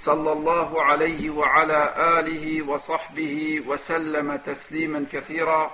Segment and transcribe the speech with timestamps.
[0.00, 5.70] صلى الله عليه وعلى آله وصحبه وسلم تسليما كثيرا.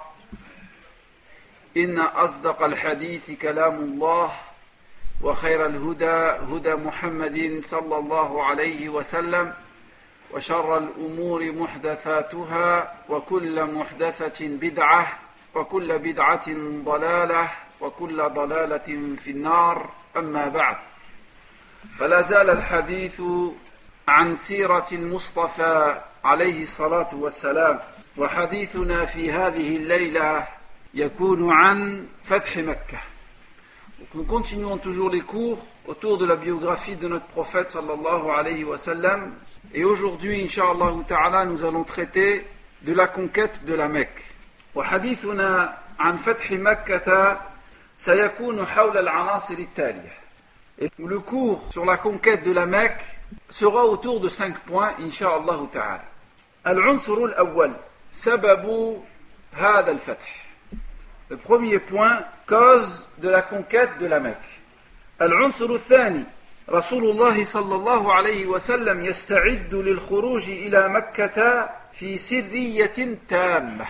[1.76, 4.30] إن أصدق الحديث كلام الله
[5.22, 6.18] وخير الهدى
[6.50, 9.54] هدى محمد صلى الله عليه وسلم
[10.34, 15.18] وشر الأمور محدثاتها وكل محدثة بدعة
[15.54, 16.48] وكل بدعة
[16.84, 19.90] ضلالة وكل ضلالة في النار.
[20.16, 20.76] أما بعد
[21.98, 23.22] فلا زال الحديث
[24.08, 27.80] عن سيرة المصطفى عليه الصلاة والسلام
[28.16, 30.46] وحديثنا في هذه الليلة
[30.94, 32.98] يكون عن فتح مكة
[34.14, 38.78] Nous continuons toujours les cours autour de la biographie de notre prophète sallallahu alayhi wa
[38.78, 39.32] sallam.
[39.74, 42.46] Et aujourd'hui, inshallah ta'ala, nous allons traiter
[42.82, 44.22] de la conquête de la Mecque.
[44.74, 47.40] وحديثنا عن فتح مكة
[47.96, 50.12] سيكون حول العناصر التالية.
[50.98, 53.15] Le cours sur la conquête de la Mecque
[53.49, 56.03] sera autour de cinq points, inshallah ta'ala.
[56.67, 57.73] العنصر الأول
[58.11, 58.97] سبب
[59.53, 60.41] هذا الفتح.
[61.29, 64.59] Le premier point, cause de la conquête de la Mecque.
[65.21, 66.23] العنصر الثاني
[66.69, 73.85] رسول الله صلى الله عليه وسلم يستعد للخروج إلى مكة في سرية تامة.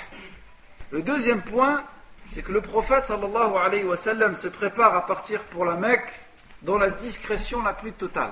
[0.91, 1.83] Le deuxième point,
[2.27, 6.11] c'est que le prophète sallallahu alayhi wa sallam se prépare à partir pour la Mecque
[6.61, 8.31] dans la discrétion la plus totale.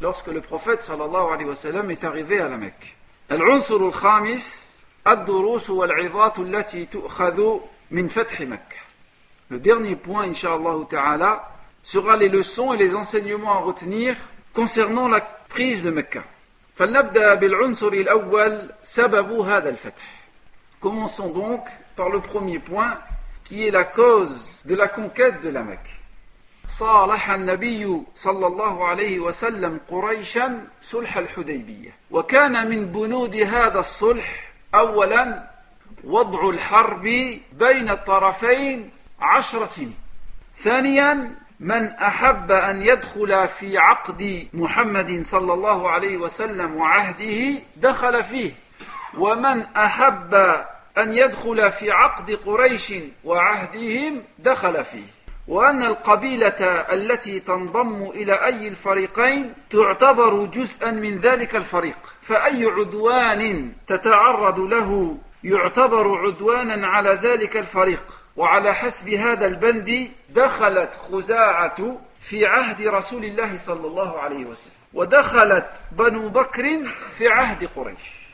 [0.00, 2.96] lorsque le prophète sallallahu alayhi wa sallam est arrivé à la Mecque.
[3.30, 4.72] العنصر الخامس
[5.06, 7.58] الدروس والعظات التي تؤخذ
[7.90, 8.76] من فتح مكة.
[9.50, 11.48] Le dernier point, inshallah ta'ala,
[11.82, 14.16] sera les leçons et les enseignements à retenir
[14.52, 16.22] concernant la prise de Mecca.
[16.76, 20.22] فلنبدأ بالعنصر الأول سبب هذا الفتح.
[20.80, 21.66] Commençons donc
[21.96, 22.98] par le premier point
[23.44, 25.95] qui est la cause de la conquête de la Mecque.
[26.67, 31.95] صالح النبي صلى الله عليه وسلم قريشا صلح الحديبية.
[32.11, 35.49] وكان من بنود هذا الصلح أولا
[36.03, 37.03] وضع الحرب
[37.53, 39.95] بين الطرفين عشر سنين.
[40.57, 48.51] ثانيا من أحب أن يدخل في عقد محمد صلى الله عليه وسلم وعهده دخل فيه.
[49.17, 50.33] ومن أحب
[50.97, 55.16] أن يدخل في عقد قريش وعهدهم دخل فيه.
[55.47, 56.61] وأن القبيلة
[56.93, 61.97] التي تنضم إلى أي الفريقين تعتبر جزءا من ذلك الفريق.
[62.21, 68.03] فأي عدوان تتعرض له يعتبر عدوانا على ذلك الفريق.
[68.35, 74.73] وعلى حسب هذا البند دخلت خزاعة في عهد رسول الله صلى الله عليه وسلم.
[74.93, 76.83] ودخلت بنو بكر
[77.17, 78.27] في عهد قريش.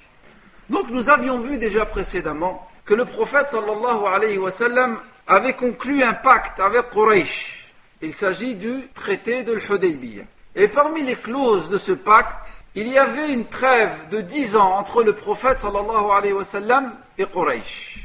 [0.69, 6.03] Donc nous avions vu déjà précédemment que le prophète sallallahu alayhi wa sallam avait conclu
[6.03, 7.71] un pacte avec Quraysh.
[8.01, 10.23] Il s'agit du traité de l'Hudaybiyah.
[10.55, 14.73] Et parmi les clauses de ce pacte, il y avait une trêve de dix ans
[14.73, 17.99] entre le prophète sallallahu alayhi wa sallam et Quraysh.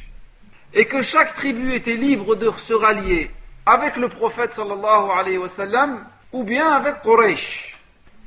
[0.72, 3.30] Et que chaque tribu était libre de se rallier
[3.66, 7.76] avec le prophète sallallahu alayhi wa sallam ou bien avec Quraysh.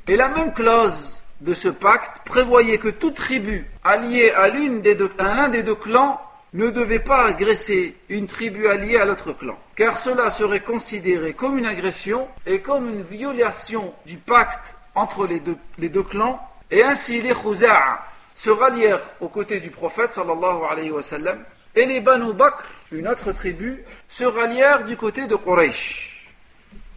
[0.07, 5.63] Et la même clause de ce pacte prévoyait que toute tribu alliée à l'un des
[5.63, 6.19] deux clans
[6.52, 11.58] ne devait pas agresser une tribu alliée à l'autre clan, car cela serait considéré comme
[11.58, 16.82] une agression et comme une violation du pacte entre les deux, les deux clans, et
[16.82, 21.38] ainsi les Khuza'a se rallièrent aux côtés du prophète sallallahu alayhi wa sallam,
[21.74, 26.12] et les Banu Bakr, une autre tribu, se rallièrent du côté de Quraysh.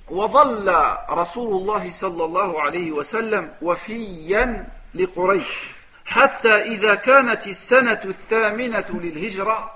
[0.10, 0.76] وظل
[1.10, 9.71] رسول الله صلى الله عليه وسلم وفيا لقريش حتى إذا كانت السنة الثامنة للهجرة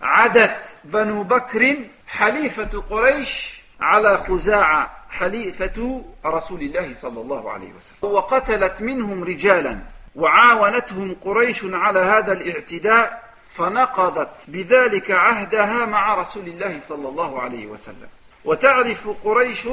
[0.00, 8.12] عدت بنو بكر حليفة قريش على خزاعة حليفة رسول الله صلى الله عليه وسلم.
[8.12, 9.78] وقتلت منهم رجالا
[10.16, 18.08] وعاونتهم قريش على هذا الاعتداء فنقضت بذلك عهدها مع رسول الله صلى الله عليه وسلم.
[18.44, 19.66] وتعرف قريش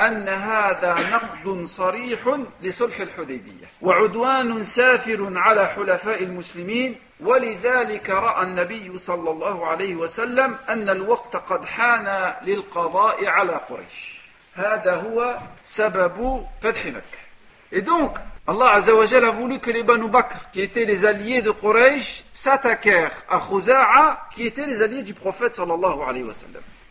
[0.00, 3.66] أن هذا نقد صريح لصلح الحديبية.
[3.82, 11.64] وعدوان سافر على حلفاء المسلمين ولذلك رأى النبي صلى الله عليه وسلم أن الوقت قد
[11.64, 14.20] حان للقضاء على قريش.
[14.54, 17.24] هذا هو سبب فتح مكة.
[17.72, 22.24] إذنك الله عز وجل فولوك que بكر Banu Bakr, qui étaient les alliés de Quraysh,
[22.32, 24.82] s'attaquèrent à Khuza'a, qui étaient les.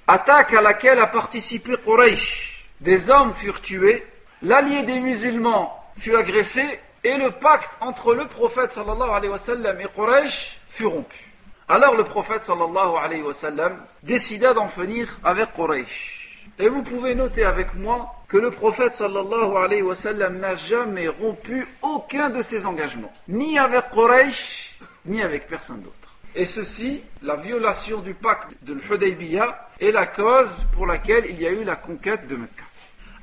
[0.07, 2.65] Attaque à laquelle a participé Quraysh.
[2.81, 4.05] Des hommes furent tués,
[4.41, 11.31] l'allié des musulmans fut agressé, et le pacte entre le prophète et Quraysh fut rompu.
[11.69, 16.50] Alors le prophète sallallahu alayhi wa sallam décida d'en finir avec Quraysh.
[16.59, 22.65] Et vous pouvez noter avec moi que le prophète n'a jamais rompu aucun de ses
[22.65, 26.02] engagements, ni avec Quraysh, ni avec personne d'autre.
[26.34, 31.46] Et ceci, la violation du pacte de l'Hudaybiyah, est la cause pour laquelle il y
[31.46, 32.64] a eu la conquête de Mecca.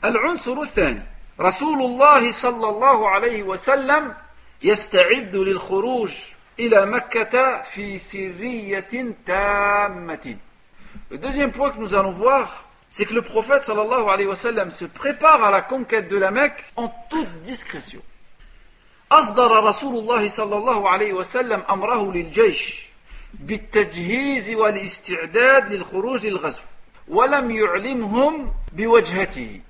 [0.04, 1.02] العنصر الثاني
[1.40, 4.13] رسول الله صلى الله عليه وسلم
[4.63, 6.12] يستعد للخروج
[6.60, 10.38] إلى مكة في سرية تامة.
[11.12, 14.72] Le deuxième point que nous allons voir, c'est que le prophète sallallahu alayhi wa sallam
[14.72, 18.02] se prépare à la conquête de la Mecque en toute discrétion.
[19.12, 22.86] أصدر رسول الله صلى الله عليه وسلم أمره للجيش
[23.35, 26.62] بالتجهيز والاستعداد للخروج للغزو
[27.09, 29.61] ولم يعلمهم بوجهته.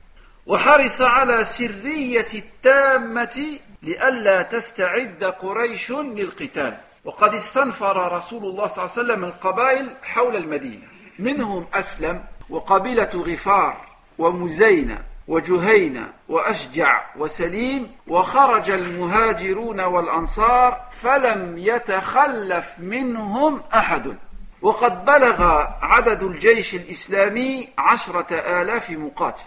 [0.47, 6.77] وحرص على سرية التامة لئلا تستعد قريش للقتال.
[7.05, 10.87] وقد استنفر رسول الله صلى الله عليه وسلم القبائل حول المدينة.
[11.19, 13.87] منهم أسلم وقبيلة غفار
[14.19, 15.10] ومزينة.
[15.31, 24.17] وجهينة وأشجع وسليم وخرج المهاجرون والأنصار فلم يتخلف منهم أحد.
[24.62, 25.43] وقد بلغ
[25.82, 29.44] عدد الجيش الإسلامي عشرة آلاف مقاتل.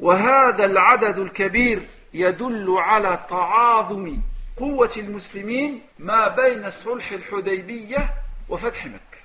[0.00, 1.82] وهذا العدد الكبير
[2.14, 4.18] يدل على تعاظم
[4.56, 8.10] قوة المسلمين ما بين صلح الحديبية
[8.48, 9.20] وفتح مكة.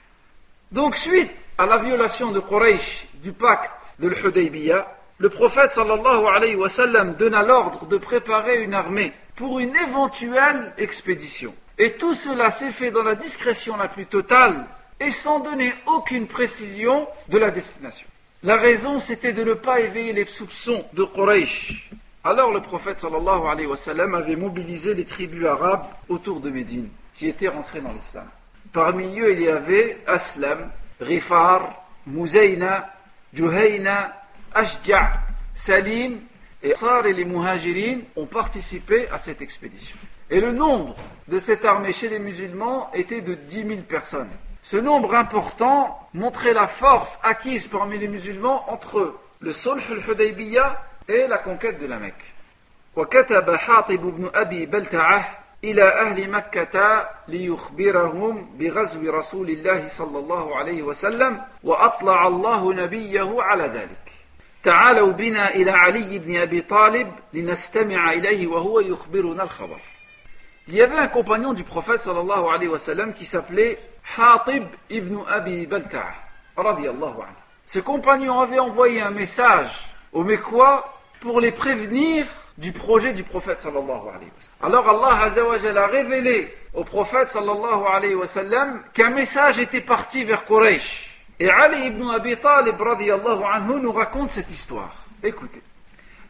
[0.72, 4.86] Donc suite à la violation de Quraysh du pacte de l'Hudaybiyah,
[5.18, 10.74] le prophète sallallahu alayhi wa sallam donna l'ordre de préparer une armée pour une éventuelle
[10.78, 11.54] expédition.
[11.78, 14.66] Et tout cela s'est fait dans la discrétion la plus totale
[15.00, 18.08] et sans donner aucune précision de la destination.
[18.44, 21.90] La raison, c'était de ne pas éveiller les soupçons de Quraysh.
[22.24, 26.90] Alors le prophète sallallahu alayhi wa sallam avait mobilisé les tribus arabes autour de Médine,
[27.16, 28.28] qui étaient rentrées dans l'islam.
[28.74, 30.70] Parmi eux, il y avait Aslam,
[31.00, 32.90] Rifar, Muzayna,
[33.34, 34.14] Juhayna,
[34.55, 35.11] Ashja',
[35.55, 36.21] Salim,
[36.63, 39.97] et Sar et les Muhajirin ont participé à cette expédition.
[40.29, 40.97] Et le nombre
[41.29, 44.31] de cette armée chez les musulmans était de 10 000 personnes.
[44.63, 51.27] Ce nombre important montrait la force acquise parmi les musulmans entre le Sulh al-Hudaybiyah et
[51.27, 52.35] la conquête de la Mecque.
[52.97, 60.83] وكتب حاطب بن أبي بلتعة إلى أهل مكة ليخبرهم بغزو رسول الله صلى الله عليه
[60.83, 64.04] وسلم وأطلع الله نبيه على ذلك
[64.65, 69.81] تعالوا بنا إلى علي بن أبي طالب لنستمع إليه وهو يخبرنا الخبر
[70.69, 73.79] Il y avait un compagnon du prophète sallallahu alayhi wa sallam qui s'appelait
[74.17, 76.15] Hatib ibn Abi Balta'a
[76.57, 77.35] radiyallahu anhu.
[77.67, 79.73] Ce compagnon avait envoyé un message
[80.13, 82.27] aux Mécois pour les prévenir
[82.57, 84.61] du projet du prophète sallallahu alayhi wa sallam.
[84.61, 90.23] Alors Allah azawajal a révélé au prophète sallallahu alayhi wa sallam qu'un message était parti
[90.25, 91.14] vers Quraysh.
[91.40, 94.96] Et Ali ibn Abi Talib radiyallahu anhu nous raconte cette histoire.
[95.24, 95.62] Écoutez.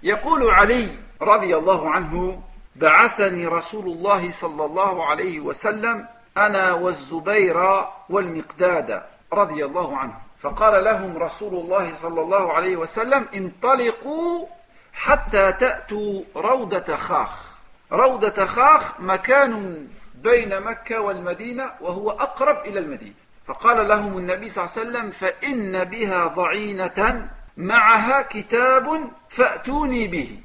[0.03, 0.89] يقول علي
[1.21, 2.41] رضي الله عنه
[2.75, 6.07] بعثني رسول الله صلى الله عليه وسلم
[6.38, 9.01] أنا والزبير والمقداد
[9.33, 14.47] رضي الله عنه فقال لهم رسول الله صلى الله عليه وسلم انطلقوا
[14.93, 17.55] حتى تأتوا روضة خاخ
[17.91, 24.75] روضة خاخ مكان بين مكة والمدينة وهو أقرب إلى المدينة فقال لهم النبي صلى الله
[24.77, 30.39] عليه وسلم فإن بها ضعينة معها كتاب فأتوني به.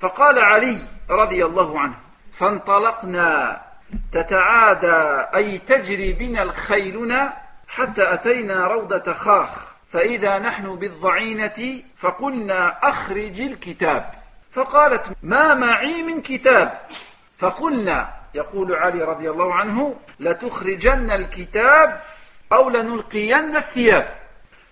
[0.00, 0.78] فقال علي
[1.10, 1.94] رضي الله عنه
[2.32, 3.60] فانطلقنا
[4.12, 7.36] تتعادى أي تجري بنا الخيلنا
[7.68, 14.10] حتى أتينا روضة خاخ فإذا نحن بالضعينة فقلنا أخرج الكتاب.
[14.50, 16.80] فقالت ما معي من كتاب؟
[17.38, 22.00] فقلنا يقول علي رضي الله عنه لتخرجن الكتاب
[22.52, 24.18] أو لنلقين الثياب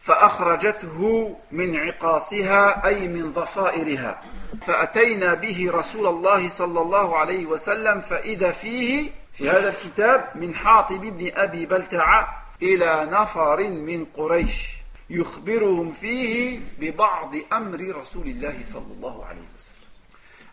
[0.03, 4.23] فأخرجته من عقاصها أي من ضفائرها
[4.63, 11.01] فأتينا به رسول الله صلى الله عليه وسلم فإذا فيه في هذا الكتاب من حاطب
[11.01, 12.29] بن أبي بلتع
[12.63, 14.77] إلى نفر من قريش.
[15.11, 19.76] يخبرهم فيه ببعض أمر رسول الله صلى الله عليه وسلم.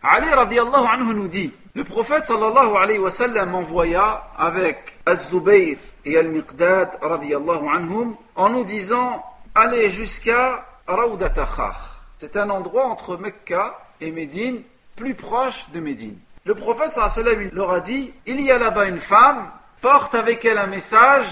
[0.06, 6.18] Ali radiallahu anhu nous dit Le prophète sallallahu alayhi wa sallam envoya avec Az-Zubayr et
[6.18, 7.00] Al-Miqdad
[8.36, 9.24] en nous disant
[9.56, 11.72] Allez jusqu'à Raoudatakha.
[12.18, 14.64] C'est un endroit entre Mecca et Médine,
[14.98, 16.18] plus proche de Médine.
[16.44, 19.52] Le prophète sallallahu alayhi wa sallam leur a dit Il y a là-bas une femme,
[19.80, 21.28] porte avec elle un message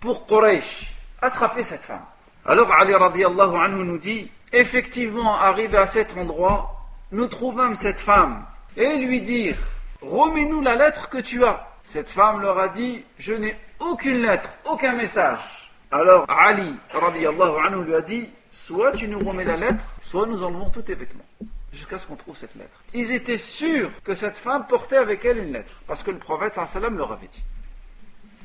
[0.00, 0.92] pour Quraysh.
[1.22, 2.04] Attrapez cette femme.
[2.44, 6.77] Alors Ali radiallahu anhu nous dit Effectivement, arrivé à cet endroit,
[7.12, 8.44] nous trouvâmes cette femme
[8.76, 9.56] et lui dire
[10.02, 11.66] Remets-nous la lettre que tu as.
[11.82, 15.72] Cette femme leur a dit Je n'ai aucune lettre, aucun message.
[15.90, 20.70] Alors Ali anhu lui a dit Soit tu nous remets la lettre, soit nous enlevons
[20.70, 21.24] tous tes vêtements.
[21.72, 22.82] Jusqu'à ce qu'on trouve cette lettre.
[22.94, 26.56] Ils étaient sûrs que cette femme portait avec elle une lettre, parce que le prophète
[26.56, 27.42] leur avait dit.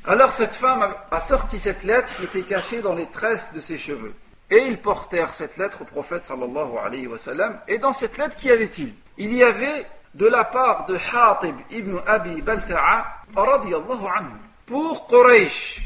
[0.06, 3.78] Alors cette femme a sorti cette lettre qui était cachée dans les tresses de ses
[3.78, 4.14] cheveux.
[4.53, 7.59] Et ils portèrent cette lettre au prophète sallallahu alayhi wa sallam.
[7.67, 11.97] Et dans cette lettre, qu'y avait-il Il y avait de la part de Hatib ibn
[12.07, 13.05] Abi Balta'a
[13.35, 15.81] radiyallahu anhu pour Quraysh.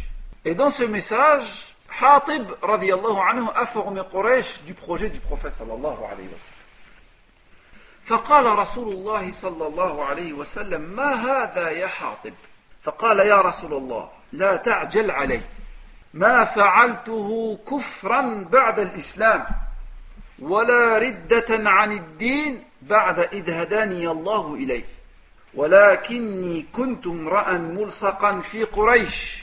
[0.46, 6.04] Et dans ce message, Hatib radiyallahu anhu a formé Quraysh du projet du prophète sallallahu
[6.12, 6.64] alayhi wa sallam.
[8.04, 12.34] فقال رسول الله صلى الله عليه وسلم ما هذا يا حاطب
[12.84, 15.42] فقال يا رسول الله لا تعجل علي
[16.15, 19.47] ما فعلته كفرا بعد الإسلام
[20.39, 24.85] ولا ردة عن الدين بعد إذ هداني الله إليه.
[25.55, 29.43] ولكني كنت امرأ ملصقا في قريش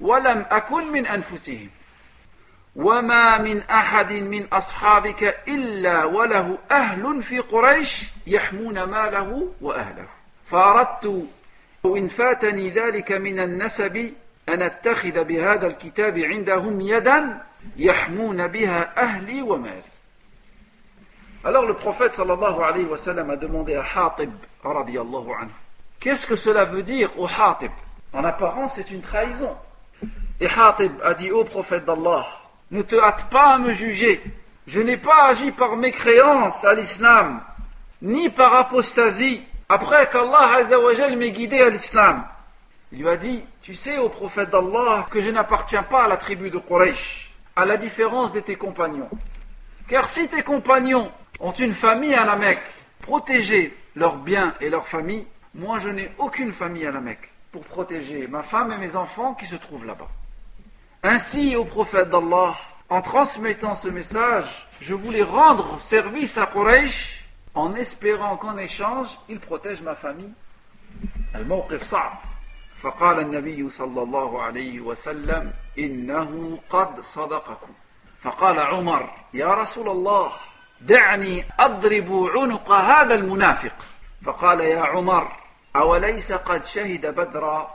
[0.00, 1.70] ولم أكن من أنفسهم.
[2.76, 10.08] وما من أحد من أصحابك إلا وله أهل في قريش يحمون ماله وأهله.
[10.46, 11.26] فأردت
[11.82, 14.12] وإن فاتني ذلك من النسب
[14.49, 17.41] أن أتخذ بهذا الكتاب عندهم يدا
[17.77, 19.83] يحمون بها أهلي ومالي
[21.41, 24.29] Alors le prophète sallallahu alayhi wa sallam a demandé à Hatib
[24.61, 25.51] radiallahu anhu
[26.01, 27.71] Qu'est-ce que cela veut dire au Hatib
[28.11, 29.55] En apparence c'est une trahison.
[30.41, 32.25] Et Hatib a dit au prophète d'Allah
[32.71, 34.21] Ne te hâte pas à me juger.
[34.67, 37.41] Je n'ai pas agi par mécréance à l'islam,
[38.01, 40.61] ni par apostasie, après qu'Allah
[41.15, 42.25] m'ait guidé à l'islam.
[42.91, 46.18] Il lui a dit tu sais, au prophète d'Allah, que je n'appartiens pas à la
[46.18, 49.08] tribu de Quraysh, à la différence de tes compagnons.
[49.88, 52.60] Car si tes compagnons ont une famille à la Mecque,
[53.00, 57.62] protéger leurs biens et leurs familles, moi je n'ai aucune famille à la Mecque pour
[57.64, 60.10] protéger ma femme et mes enfants qui se trouvent là-bas.
[61.02, 62.56] Ainsi, au prophète d'Allah,
[62.90, 69.40] en transmettant ce message, je voulais rendre service à Quraysh en espérant qu'en échange, il
[69.40, 70.34] protège ma famille.
[71.32, 71.82] Al-Mawqif
[72.84, 77.72] فقال النبي صلى الله عليه وسلم إنه قد صدقكم.
[78.20, 80.32] فقال عمر يا رسول الله
[80.80, 83.76] دعني أضرب عنق هذا المنافق.
[84.24, 85.32] فقال يا عمر
[85.76, 87.74] أوليس قد شهد بدرا؟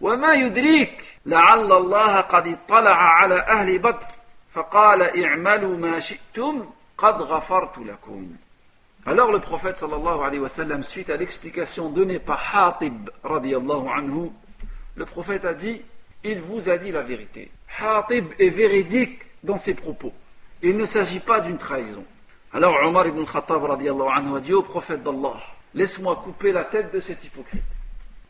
[0.00, 4.08] وما يدريك لعل الله قد اطلع على أهل بدر.
[4.52, 6.64] فقال اعملوا ما شئتم
[6.98, 8.26] قد غفرت لكم.
[9.06, 14.32] Alors le prophète sallallahu alayhi wa sallam, suite à l'explication donnée par Hatib radiallahu anhu,
[14.96, 15.82] le prophète a dit
[16.22, 17.50] Il vous a dit la vérité.
[17.80, 20.12] Hatib est véridique dans ses propos.
[20.62, 22.04] Il ne s'agit pas d'une trahison.
[22.52, 25.34] Alors Omar ibn Khattab anhu a dit au prophète d'Allah
[25.74, 27.64] Laisse-moi couper la tête de cet hypocrite.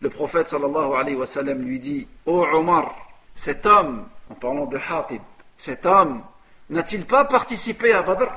[0.00, 2.94] Le prophète sallallahu alayhi wa sallam lui dit Ô oh Omar,
[3.34, 5.20] cet homme, en parlant de Hatib,
[5.56, 6.22] cet homme
[6.70, 8.30] n'a-t-il pas participé à Badr?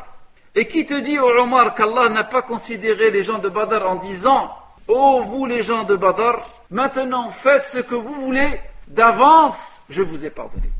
[0.55, 3.95] Et qui te dit, ô Omar, qu'Allah n'a pas considéré les gens de Badr en
[3.95, 4.51] disant
[4.87, 6.39] Ô oh, vous les gens de Badr,
[6.70, 8.60] Maintenant, faites ce que vous voulez.
[8.88, 10.70] D'avance, je vous ai pardonné.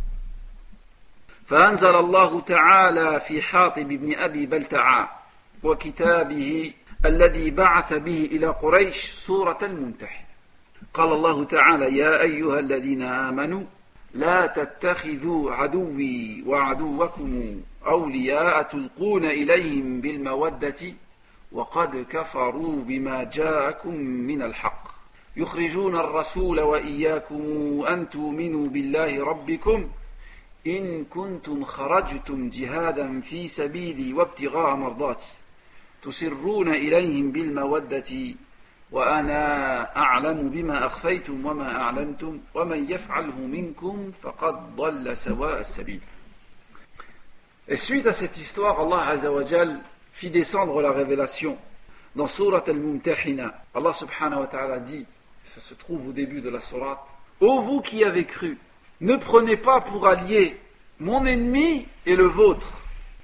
[1.46, 5.22] فأنزل الله تعالى في حاطب بن أبي بلتعاء
[5.62, 6.72] وكتابه
[7.04, 10.24] الذي بعث به إلى قريش سورة الممتحن
[10.94, 13.62] قال الله تعالى يا أيها الذين آمنوا
[14.14, 20.94] لا تتخذوا عدوي وعدوكم أولياء تلقون إليهم بالمودة
[21.52, 24.95] وقد كفروا بما جاءكم من الحق
[25.37, 27.41] يخرجون الرسول وإياكم
[27.89, 29.89] أن تؤمنوا بالله ربكم
[30.67, 35.27] إن كنتم خرجتم جهادا في سبيلي وابتغاء مرضاتي
[36.03, 38.11] تسرون إليهم بالمودة
[38.91, 46.01] وأنا أعلم بما أخفيتم وما أعلنتم ومن يفعله منكم فقد ضل سواء السبيل
[47.69, 49.81] Et suite à cette histoire, Allah Azzawajal
[50.13, 51.57] fit descendre la révélation
[52.15, 53.53] dans Surat al-Mumtahina.
[53.75, 55.05] Allah subhanahu wa ta'ala dit
[55.57, 57.03] ça se trouve au début de la sourate,
[57.39, 58.59] Ô vous qui avez cru,
[59.01, 60.55] ne prenez pas pour allié
[60.99, 62.77] mon ennemi et le vôtre,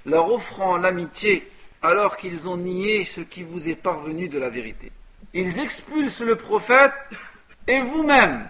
[0.04, 1.48] leur offrant l'amitié
[1.80, 4.90] alors qu'ils ont nié ce qui vous est parvenu de la vérité.
[5.32, 6.92] Ils expulsent le prophète
[7.68, 8.48] et vous-même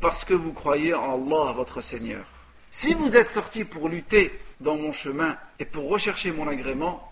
[0.00, 2.24] parce que vous croyez en Allah votre Seigneur.
[2.70, 7.05] Si vous êtes sortis pour lutter dans mon chemin et pour rechercher mon agrément,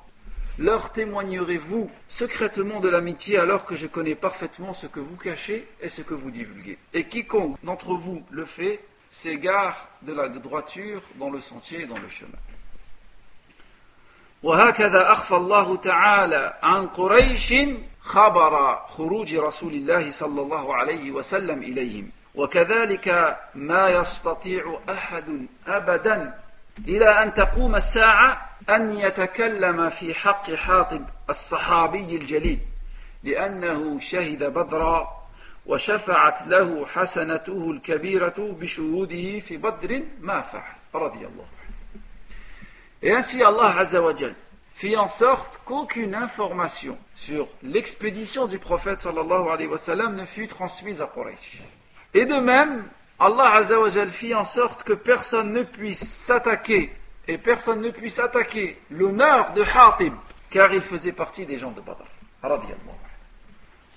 [0.60, 5.90] leur témoignerez-vous secrètement de l'amitié alors que je connais parfaitement ce que vous cachez et
[5.90, 6.78] ce que vous divulguez.
[6.94, 11.98] Et quiconque d'entre vous le fait s'égare de la droiture dans le sentier et dans
[11.98, 12.38] le chemin.
[14.44, 17.54] وهكذا أخفى الله تعالى عن قريش
[18.02, 26.40] خبر خروج رسول الله صلى الله عليه وسلم إليهم وكذلك ما يستطيع أحد أبدا
[26.88, 32.59] إلى أن تقوم الساعة أن يتكلم في حق حاطب الصحابي الجليل
[33.23, 35.25] لأنه شهد بدرا
[35.67, 41.65] وشفعت له حسنته الكبيرة بشهوده في بدر ما فعل رضي الله عنه
[43.03, 44.35] Et ainsi Allah Azzawajal
[44.75, 50.49] fit en sorte qu'aucune information sur l'expédition du prophète sallallahu alayhi wa sallam ne fut
[50.49, 51.61] transmise à Quraysh.
[52.15, 52.85] Et de même,
[53.19, 56.93] Allah Azzawajal fit en sorte que personne ne puisse s'attaquer
[57.28, 60.14] et personne ne puisse attaquer l'honneur de Hatib,
[60.50, 62.06] car il faisait partie des gens de Badr.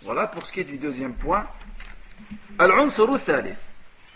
[0.03, 1.47] Voilà pour ce qui est du deuxième point.
[2.61, 3.59] العنصر الثالث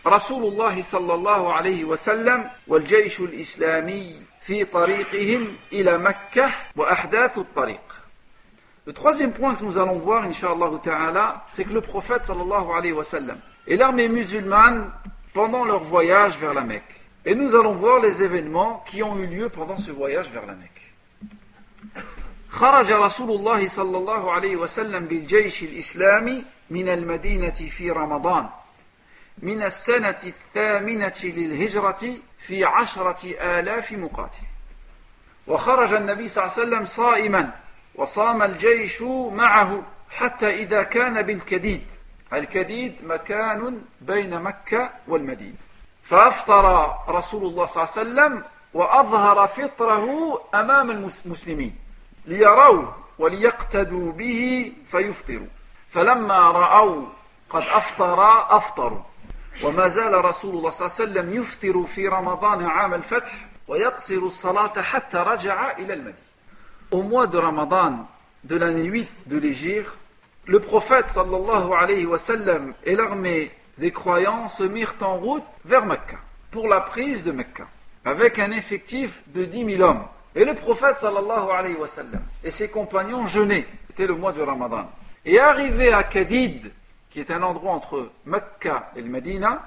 [0.06, 7.80] رسول الله صلى الله عليه وسلم والجيش الإسلامي في طريقهم إلى مكة وأحداث الطريق
[8.87, 12.92] Le troisième point que nous allons voir, inshallah ta'ala, c'est que le prophète sallallahu alayhi
[12.92, 14.92] wa sallam et l'armée musulmane
[15.35, 16.95] pendant leur voyage vers la Mecque.
[17.25, 20.54] Et nous allons voir les événements qui ont eu lieu pendant ce voyage vers la
[20.54, 20.83] Mecque.
[22.49, 28.49] خرج رسول الله صلى الله عليه وسلم بالجيش الإسلامي من المدينة في رمضان
[29.38, 34.47] من السنة الثامنة للهجرة في عشرة آلاف مقاتل
[35.47, 37.50] وخرج النبي صلى الله عليه وسلم صائما
[37.95, 41.86] وصام الجيش معه حتى إذا كان بالكديد
[42.32, 45.56] الكديد مكان بين مكة والمدينة
[46.03, 50.07] فأفطر رسول الله صلى الله عليه وسلم وأظهر فطره
[50.55, 51.75] أمام المسلمين
[52.25, 55.48] ليروه وليقتدوا به فيفطروا.
[55.90, 57.05] فلما رأوا
[57.50, 58.20] قد أفطر
[58.57, 59.01] أفطروا.
[59.64, 63.31] وما زال رسول الله صلى الله عليه وسلم يفطر في رمضان عام الفتح
[63.68, 66.31] ويقصر الصلاة حتى رجع إلى المدينة.
[66.92, 68.05] Au mois de Ramadan
[68.44, 69.92] de l'année 8 de l'Égypte,
[70.46, 75.87] le prophète sallallahu alayhi wa sallam et l'armée des croyants se mirent en route vers
[75.87, 76.17] Mecca
[76.51, 77.65] pour la prise de Mecca
[78.05, 80.03] avec un effectif de 10 000 hommes.
[80.35, 81.77] Et le prophète sallallahu
[82.44, 83.67] et ses compagnons jeûnaient.
[83.87, 84.87] C'était le mois du Ramadan.
[85.25, 86.72] Et arrivé à Kadid,
[87.09, 89.63] qui est un endroit entre Mecca et le Medina,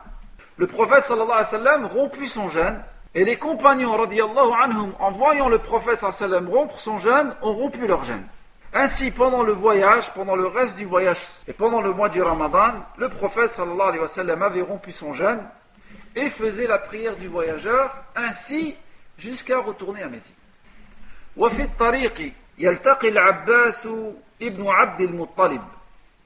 [0.59, 2.81] le prophète sallallahu alayhi rompit son jeûne
[3.17, 7.35] et les compagnons anhum, en voyant le prophète sallallahu alayhi wa sallam rompre son jeûne,
[7.43, 8.25] ont rompu leur jeûne.
[8.74, 12.86] Ainsi, pendant le voyage, pendant le reste du voyage et pendant le mois du Ramadan,
[12.98, 15.42] le prophète sallallahu alayhi wa sallam avait rompu son jeûne
[16.16, 18.76] et faisait la prière du voyageur, ainsi
[19.18, 20.36] jusqu'à retourner à Médine.
[21.38, 23.88] وفي الطريق يلتقي العباس
[24.42, 25.62] ابن عبد المطلب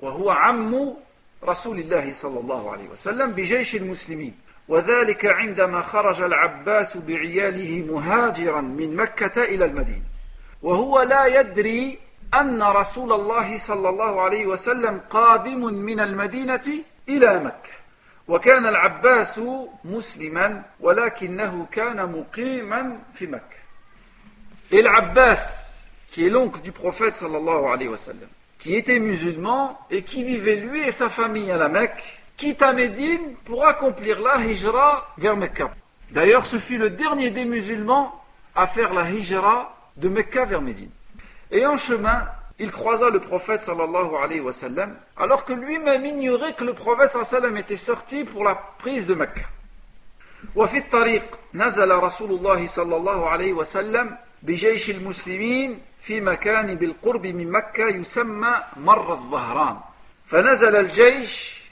[0.01, 0.93] وهو عم
[1.43, 4.35] رسول الله صلى الله عليه وسلم بجيش المسلمين
[4.67, 10.03] وذلك عندما خرج العباس بعياله مهاجرا من مكة إلى المدينة
[10.61, 11.99] وهو لا يدري
[12.33, 16.67] أن رسول الله صلى الله عليه وسلم قادم من المدينة
[17.09, 17.73] إلى مكة
[18.27, 19.41] وكان العباس
[19.83, 23.63] مسلما ولكنه كان مقيما في مكة
[24.71, 25.75] Et l'Abbas,
[26.09, 30.55] qui est l'oncle du prophète sallallahu alayhi wa sallam, qui était musulman et qui vivait
[30.55, 32.01] lui et sa famille à la Mecque,
[32.37, 35.69] quitta Médine pour accomplir la hijra vers Mecca.
[36.09, 38.23] D'ailleurs, ce fut le dernier des musulmans
[38.55, 40.89] à faire la hijra de Mecca vers Médine.
[41.51, 42.27] Et en chemin,
[42.59, 47.11] il croisa le prophète sallallahu alayhi wa sallam, alors que lui-même ignorait que le prophète
[47.11, 49.45] sallallahu alayhi wa sallam était sorti pour la prise de Mecca.
[50.55, 57.51] وفي الطريق نزل رسول الله صلى الله عليه وسلم بجيش المسلمين في مكان بالقرب من
[57.51, 59.77] مكة يسمى مر الظهران
[60.25, 61.63] فنزل الجيش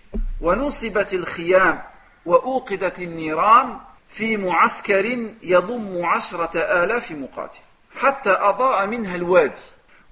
[0.42, 1.82] ونصبت الخيام
[2.26, 3.78] وأوقدت النيران
[4.10, 5.06] في معسكر
[5.44, 7.60] يضم عشرة آلاف مقاتل
[7.97, 9.63] حتى أضاء منها الوادي.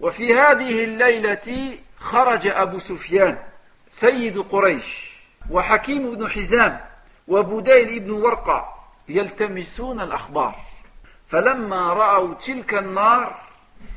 [0.00, 3.38] وفي هذه الليلة خرج أبو سفيان
[3.90, 5.14] سيد قريش
[5.50, 6.80] وحكيم بن حزام
[7.28, 8.74] وبديل بن ورقة
[9.08, 10.54] يلتمسون الأخبار.
[11.26, 13.40] فلما رأوا تلك النار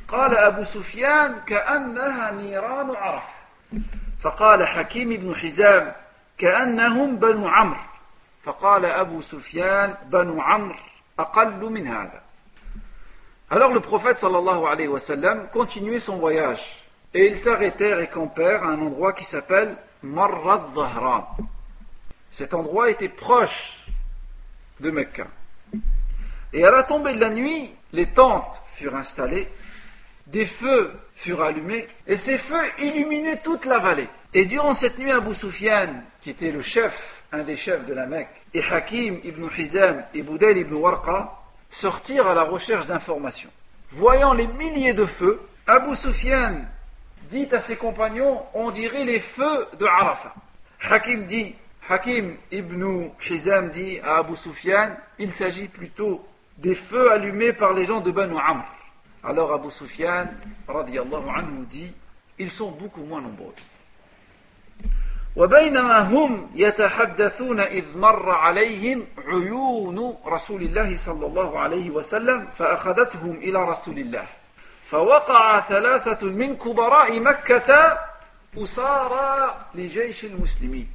[0.08, 3.34] قال أبو سفيان كأنها نيران عرفة.
[4.20, 5.92] فقال حكيم بن حزام
[6.38, 7.80] كأنهم بنو عمرو.
[8.42, 10.78] فقال أبو سفيان بنو عمرو
[11.18, 12.27] أقل من هذا.
[13.50, 16.84] Alors le prophète sallallahu alayhi wa sallam continuait son voyage
[17.14, 21.26] et ils s'arrêtèrent et campèrent à un endroit qui s'appelle Marrad Dhahran.
[22.30, 23.86] Cet endroit était proche
[24.80, 25.26] de Mecca.
[26.52, 29.48] Et à la tombée de la nuit, les tentes furent installées,
[30.26, 34.08] des feux furent allumés, et ces feux illuminaient toute la vallée.
[34.34, 38.04] Et durant cette nuit, Abu Sufyan, qui était le chef, un des chefs de la
[38.04, 41.37] Mecque, et Hakim ibn Hizam et Boudel ibn Warqa
[41.70, 43.50] sortirent à la recherche d'informations.
[43.90, 46.64] Voyant les milliers de feux, Abu Sufyan
[47.30, 50.34] dit à ses compagnons, on dirait les feux de Arafat.
[50.80, 51.54] Hakim dit,
[51.88, 56.24] Hakim ibn Hizam dit à Abu Sufyan, il s'agit plutôt
[56.58, 58.64] des feux allumés par les gens de Banu Amr.
[59.24, 60.26] Alors Abu Sufyan,
[60.68, 61.92] anhu, dit,
[62.38, 63.54] ils sont beaucoup moins nombreux.
[65.38, 73.58] وبينما هم يتحدثون إذ مر عليهم عيون رسول الله صلى الله عليه وسلم فأخذتهم إلى
[73.70, 74.26] رسول الله.
[74.86, 77.98] فوقع ثلاثة من كبراء مكة
[78.58, 80.88] أسارى لجيش المسلمين.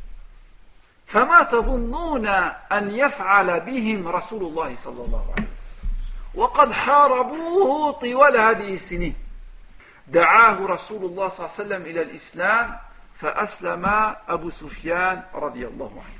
[1.05, 2.27] فما تظنون
[2.71, 5.89] أن يفعل بهم رسول الله صلى الله عليه وسلم؟
[6.35, 9.15] وقد حاربوه طوال هذه السنين.
[10.07, 12.79] دعاه رسول الله صلى الله عليه وسلم إلى الإسلام
[13.18, 13.86] فأسلم
[14.28, 16.18] أبو سفيان رضي الله عنه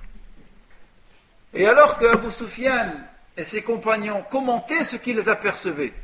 [1.54, 2.92] Et alors que Abu Sufyan
[3.36, 5.94] et ses compagnons commentaient ce qu'ils apercevaient,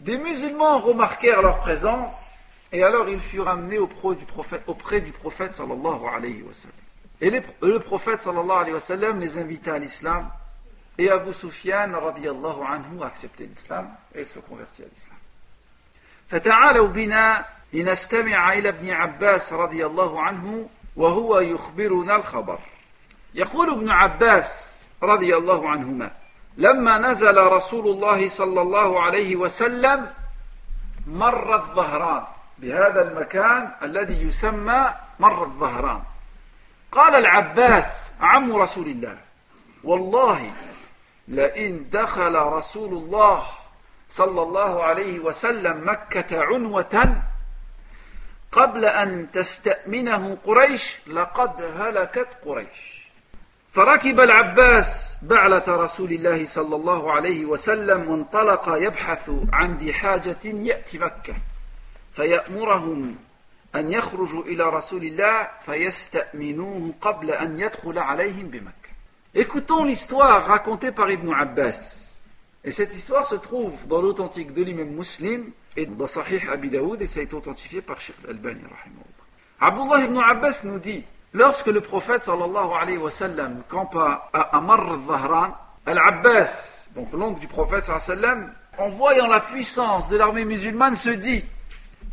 [0.00, 2.32] des musulmans remarquèrent leur présence
[2.72, 6.76] et alors ils furent amenés auprès du prophète, auprès du prophète sallallahu alayhi wa sallam.
[7.20, 10.30] Et le prophète sallallahu alayhi wa sallam les invita à l'islam
[10.96, 15.16] et Abu Sufyan radiallahu anhu a accepté l'islam et se convertit à l'islam.
[17.73, 22.59] لنستمع إلى ابن عباس رضي الله عنه وهو يخبرنا الخبر.
[23.33, 26.11] يقول ابن عباس رضي الله عنهما
[26.57, 30.13] لما نزل رسول الله صلى الله عليه وسلم
[31.07, 32.23] مر الظهران
[32.57, 36.01] بهذا المكان الذي يسمى مر الظهران.
[36.91, 39.17] قال العباس عم رسول الله
[39.83, 40.51] والله
[41.27, 43.43] لئن دخل رسول الله
[44.09, 47.21] صلى الله عليه وسلم مكة عنوة
[48.51, 52.99] قبل أن تستأمنه قريش لقد هلكت قريش
[53.71, 60.97] فركب العباس بعلة رسول الله صلى الله عليه وسلم وانطلق يبحث عن ذي حاجة يأتي
[60.97, 61.35] مكة
[62.13, 63.15] فيأمرهم
[63.75, 68.89] أن يخرجوا إلى رسول الله فيستأمنوه قبل أن يدخل عليهم بمكة
[69.35, 72.08] Écoutons l'histoire racontée par Ibn Abbas.
[72.63, 77.01] Et cette histoire se trouve dans l'authentique de l'imam muslim et dans Sahih Abi Daoud
[77.01, 78.61] et ça a été authentifié par Sheikh Al-Albani.
[79.61, 84.91] Abdullah ibn Abbas nous dit lorsque le prophète sallallahu alayhi wa sallam campa à Amar
[84.91, 90.17] al-Zahran, Al-Abbas, donc l'oncle du prophète sallallahu alayhi wa sallam, en voyant la puissance de
[90.17, 91.43] l'armée musulmane, se dit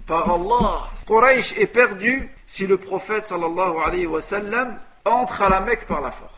[0.06, 5.61] par Allah, Quraysh est perdu si le prophète sallallahu alayhi wa sallam entre à la
[5.61, 6.36] Mecque par la force.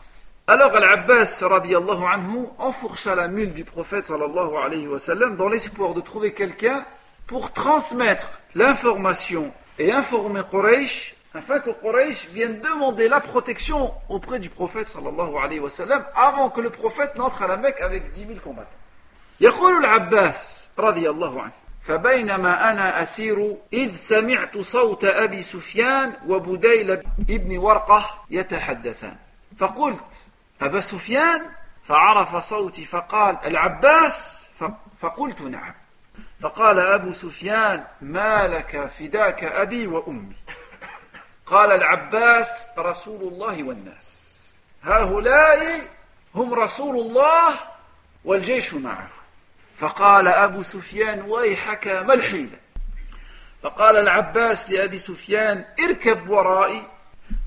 [0.48, 5.94] Alors Al-Abbas radiallahu anhu enfourcha la mule du prophète sallallahu alayhi wa sallam dans l'espoir
[5.94, 6.84] de trouver quelqu'un
[7.26, 14.50] pour transmettre l'information et informer Quraysh afin que Quraysh vienne demander la protection auprès du
[14.50, 18.26] prophète sallallahu alayhi wa sallam avant que le prophète n'entre à la Mecque avec 10
[18.26, 18.80] 000 combattants.
[19.40, 26.90] يقول العباس رضي الله عنه فبينما أنا أسير إذ سمعت صوت أبي سفيان وبديل
[27.30, 29.16] ابن ورقة يتحدثان
[29.58, 30.24] فقلت
[30.61, 31.45] أبا سفيان
[31.83, 34.47] فعرف صوتي فقال العباس؟
[34.99, 35.73] فقلت نعم.
[36.41, 40.35] فقال أبو سفيان ما لك فداك أبي وأمي؟
[41.45, 44.39] قال العباس رسول الله والناس.
[44.83, 45.81] هؤلاء
[46.35, 47.59] هم رسول الله
[48.25, 49.09] والجيش معه.
[49.75, 52.57] فقال أبو سفيان ويحك ما الحيلة؟
[53.63, 56.87] فقال العباس لأبي سفيان اركب ورائي.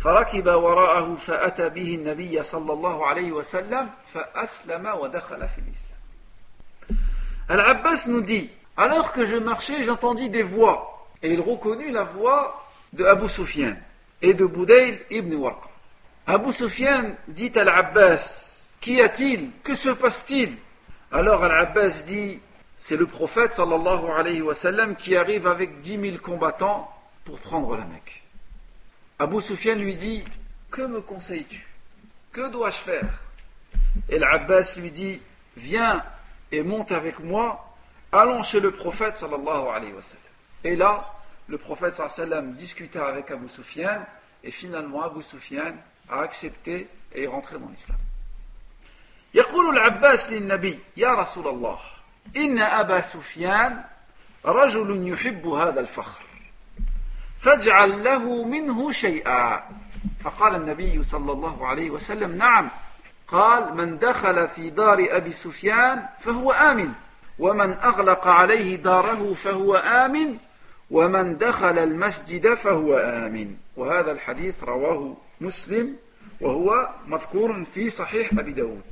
[0.02, 5.98] فركب وراءه فأتى به النبي صلى الله عليه وسلم فأسلم ودخل في الإسلام
[7.50, 11.08] Al-Abbas nous dit Alors que je marchais, j'entendis des voix.
[11.24, 13.74] Et il reconnut la voix de Abu Sufyan
[14.22, 15.70] et de Boudayl ibn Warqa.
[16.28, 20.58] Abu Sufyan dit à Al-Abbas Qu'y a-t-il Que se passe-t-il
[21.12, 22.40] Alors Al-Abbas dit
[22.78, 26.92] C'est le prophète sallallahu alayhi wa sallam qui arrive avec dix mille combattants
[27.24, 28.21] pour prendre la Mecque.
[29.20, 30.24] Abu Sufyan lui dit
[30.70, 31.68] Que me conseilles-tu
[32.32, 33.10] Que dois-je faire
[34.10, 35.20] Et l'Abbas lui dit
[35.56, 36.04] Viens
[36.52, 37.64] et monte avec moi
[38.12, 40.24] allons chez le prophète sallallahu alayhi wa sallam.
[40.64, 41.14] Et là,
[41.48, 44.06] le prophète sallallahu alayhi wa sallam discuta avec Abu Sufyan,
[44.44, 45.74] et finalement Abu Sufyan
[46.10, 47.98] a accepté et est rentré dans l'islam.
[49.34, 51.80] يقول العباس للنبي يا رسول الله
[52.38, 53.84] إن أبا سفيان
[54.46, 56.24] رجل يحب هذا الفخر
[57.43, 59.63] فاجعل له منه شيئا.
[60.25, 62.69] فقال النبي صلى الله عليه وسلم نعم.
[63.29, 66.93] قال من دخل في دار أبي سفيان فهو آمن.
[67.39, 70.39] ومن أغلق عليه داره فهو آمن.
[70.91, 73.57] ومن دخل المسجد فهو آمن.
[73.77, 75.97] وهذا الحديث رواه مسلم
[76.41, 78.83] وهو مذكور في صحيح أبي داود.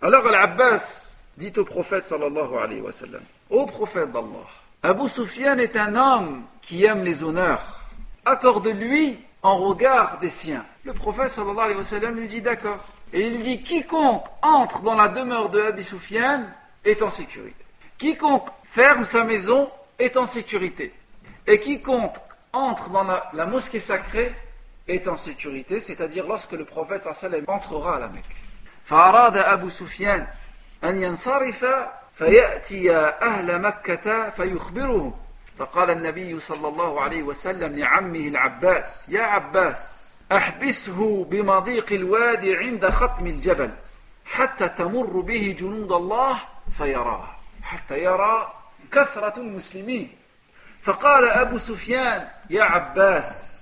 [0.00, 4.48] Alors Al-Abbas dit au prophète sallallahu alayhi wa sallam, Ô prophète d'Allah,
[4.81, 7.81] Abu Sufyan est un homme qui aime les honneurs.
[8.25, 10.65] Accorde-lui en regard des siens.
[10.83, 12.83] Le prophète sallallahu alayhi wa sallam lui dit d'accord.
[13.13, 16.45] Et il dit quiconque entre dans la demeure de Abu Sufyan
[16.83, 17.63] est en sécurité.
[17.97, 20.93] Quiconque ferme sa maison est en sécurité.
[21.47, 22.15] Et quiconque
[22.51, 24.35] entre dans la, la mosquée sacrée
[24.87, 28.35] est en sécurité, c'est-à-dire lorsque le prophète sallallahu alayhi wa sallam entrera à la Mecque.
[28.85, 30.27] فأراد أبو سفيان
[30.83, 31.65] أن ينصرف
[32.18, 35.14] فيأتي أهل مكة فيخبرهم.
[35.58, 43.26] فقال النبي صلى الله عليه وسلم لعمه العباس يا عباس أحبسه بمضيق الوادي عند ختم
[43.26, 43.70] الجبل
[44.24, 46.40] حتى تمر به جنود الله
[46.78, 47.28] فيراه
[47.62, 48.52] حتى يرى
[48.92, 50.16] كثرة المسلمين.
[50.82, 53.58] فقال أبو سفيان يا عباس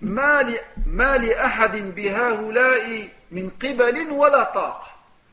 [0.00, 0.54] ما,
[0.86, 4.86] ما لأحد بهؤلاء من قبل ولا طاقة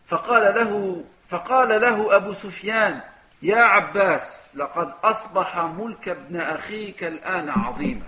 [0.08, 3.02] فقال له فقال له أبو سفيان
[3.42, 8.06] يا عباس لقد أصبح ملك ابن أخيك الآن عظيما.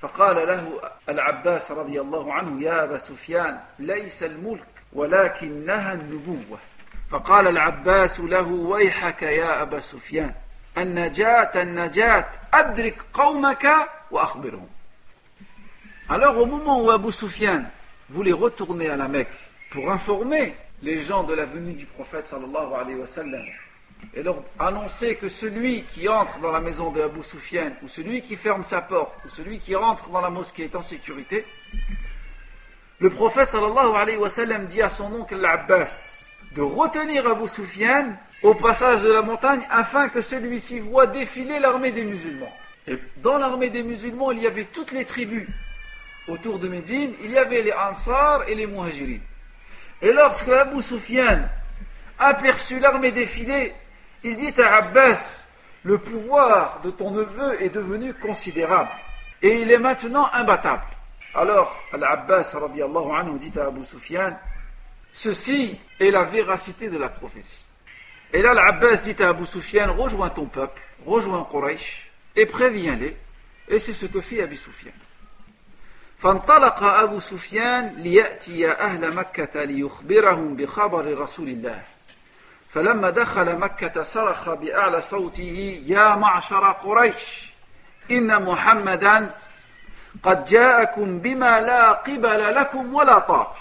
[0.00, 6.58] فقال له العباس رضي الله عنه يا أبا سفيان ليس الملك ولكنها النبوة.
[7.10, 10.34] فقال العباس له ويحك يا أبا سفيان
[10.78, 13.68] النجاة النجاة أدرك قومك
[14.10, 14.68] وأخبرهم.
[16.10, 17.64] Alors au moment où Abu Sufyan
[18.08, 19.38] voulait retourner à la Mecque
[19.70, 22.32] pour informer les gens de la venue du prophète
[24.14, 28.22] et leur annoncer que celui qui entre dans la maison de Abu Sufyan ou celui
[28.22, 31.44] qui ferme sa porte ou celui qui rentre dans la mosquée est en sécurité,
[33.00, 38.16] le prophète sallallahu alayhi wa sallam dit à son oncle Abbas de retenir Abu Sufyan
[38.42, 42.52] au passage de la montagne afin que celui-ci voit défiler l'armée des musulmans.
[42.86, 45.46] Et dans l'armée des musulmans, il y avait toutes les tribus
[46.26, 49.18] autour de Médine, il y avait les Ansar et les Muhajirin.
[50.00, 51.40] Et lorsque Abu Sufyan
[52.18, 53.74] aperçut l'armée défiler,
[54.22, 55.44] il dit à Abbas,
[55.84, 58.90] le pouvoir de ton neveu est devenu considérable
[59.42, 60.84] et il est maintenant imbattable.
[61.34, 62.54] Alors, Al-Abbas
[63.40, 64.36] dit à Abu Sufyan,
[65.12, 67.64] ceci est la véracité de la prophétie.
[68.32, 73.16] Et là, Al-Abbas dit à Abu Sufyan, rejoins ton peuple, rejoins Quraysh et préviens-les.
[73.68, 74.92] Et c'est ce que fit Abu Sufyan.
[76.18, 81.82] فانطلق أبو سفيان ليأتي أهل مكة ليخبرهم بخبر رسول الله.
[82.68, 87.52] فلما دخل مكة صرخ بأعلى صوته يا معشر قريش
[88.10, 89.34] إن محمدا
[90.22, 93.56] قد جاءكم بما لا قبل لكم ولا طاق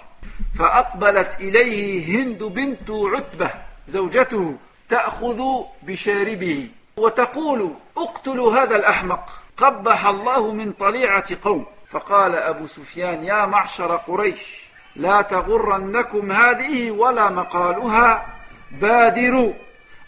[0.59, 3.51] فأقبلت إليه هند بنت عتبة
[3.87, 4.57] زوجته
[4.89, 5.41] تأخذ
[5.83, 11.65] بشاربه وتقول اقتلوا هذا الأحمق قبح الله من طليعة قوم.
[11.89, 18.25] فقال أبو سفيان يا معشر قريش لا تغرنكم هذه ولا مقالها.
[18.71, 19.53] بادروا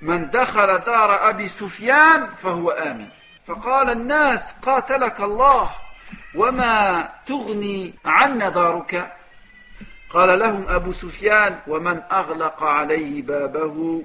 [0.02, 3.08] من دخل دار أبي سفيان فهو آمن.
[3.48, 5.70] فقال الناس قاتلك الله
[6.36, 9.12] وما تغني عنا دارك؟
[10.10, 14.04] قال لهم أبو سفيان ومن أغلق عليه بابه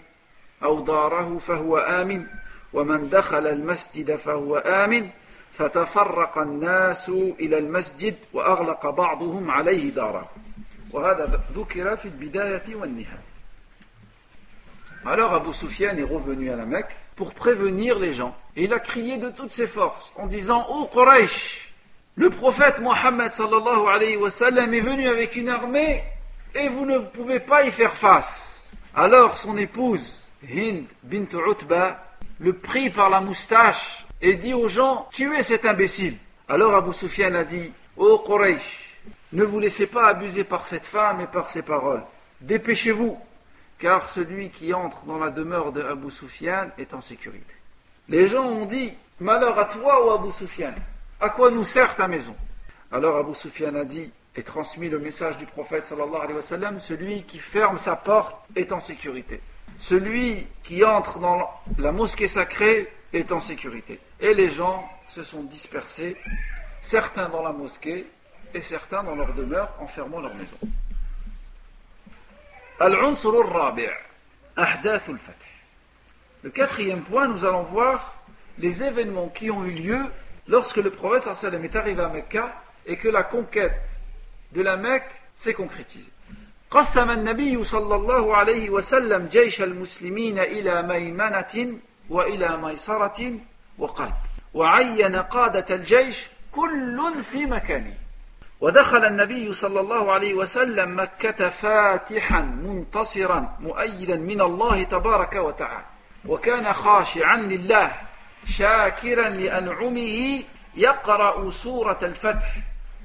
[0.62, 2.26] أو داره فهو آمن
[2.72, 5.10] ومن دخل المسجد فهو آمن.
[5.53, 10.29] فتفرق الناس إلى المسجد وأغلق بعضهم عليه داره
[10.91, 13.29] وهذا ذكر في البداية والنهاية
[15.05, 18.35] Alors Abu Sufyan est revenu à la Mecque pour prévenir les gens.
[18.57, 21.73] Et il a crié de toutes ses forces en disant Ô oh Quraysh,
[22.15, 26.03] le prophète Mohammed sallallahu alayhi wa sallam est venu avec une armée
[26.53, 28.69] et vous ne pouvez pas y faire face.
[28.93, 32.03] Alors son épouse, Hind bint Utba,
[32.39, 36.16] le prit par la moustache et dit aux gens Tuez cet imbécile.
[36.48, 38.98] Alors Abu Sufyan a dit Ô oh Quraysh,
[39.32, 42.02] ne vous laissez pas abuser par cette femme et par ses paroles.
[42.40, 43.18] Dépêchez-vous,
[43.78, 47.54] car celui qui entre dans la demeure de Abu Sufyan est en sécurité.
[48.08, 50.74] Les gens ont dit Malheur à toi, ou Abu Sufyan,
[51.20, 52.34] à quoi nous sert ta maison?
[52.90, 57.96] Alors Abu Sufyan a dit et transmis le message du prophète Celui qui ferme sa
[57.96, 59.40] porte est en sécurité.
[59.78, 61.48] Celui qui entre dans
[61.78, 63.99] la mosquée sacrée est en sécurité.
[64.19, 66.17] Et les gens se sont dispersés,
[66.81, 68.07] certains dans la mosquée
[68.53, 70.57] et certains dans leur demeure en fermant leur maison.
[72.79, 73.89] Al-Unsur al-Rabi'
[74.55, 75.35] Ahdath al-Fath.
[76.43, 78.15] Le quatrième point, nous allons voir
[78.57, 80.05] les événements qui ont eu lieu
[80.47, 83.99] lorsque le prophète sallam est arrivé à Mecca et que la conquête
[84.51, 86.11] de la Mecque s'est concrétisée.
[86.71, 91.79] قسم النبي صلى الله عليه وسلم جيش المسلمين إلى ميمنة
[92.10, 93.32] وإلى ميسرة
[93.78, 94.14] وقلب.
[94.54, 97.94] وعين قادة الجيش كل في مكانه.
[98.60, 105.84] ودخل النبي صلى الله عليه وسلم مكة فاتحا منتصرا مؤيدا من الله تبارك وتعالى.
[106.26, 107.92] وكان خاشعا لله
[108.46, 110.42] شاكرا لأنعمه
[110.74, 112.56] يقرأ سورة الفتح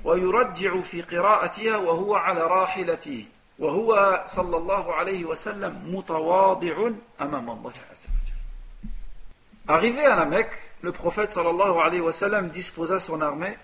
[0.04, 3.26] ويرجع في قراءتها وهو على راحلته.
[3.60, 6.90] وهو صلى الله عليه وسلم متواضع
[7.22, 8.19] أمام الله عز وجل.
[9.69, 13.57] Arrivé à la Mecque, le prophète sallallahu alayhi wa sallam disposa son armée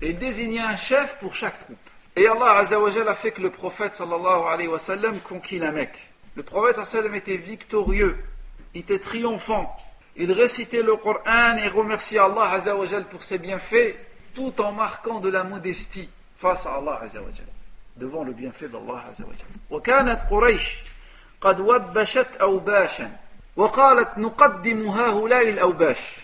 [0.00, 1.78] et il désigna un chef pour chaque troupe.
[2.14, 6.12] Et Allah azawajal a fait que le prophète sallallahu alayhi wa sallam conquit la Mecque.
[6.36, 8.16] Le prophète sallallahu alayhi wa sallam était victorieux,
[8.74, 9.74] il était triomphant.
[10.14, 13.96] Il récitait le Coran et remerciait Allah azawajal pour ses bienfaits
[14.34, 17.46] tout en marquant de la modestie face à Allah azawajal,
[17.96, 19.46] devant le bienfait d'Allah azawajal.
[19.70, 20.76] وكانت قريش
[21.40, 23.10] قد وبشت أوباشا
[23.56, 26.16] وقالت نقدم هؤلاء الأوباش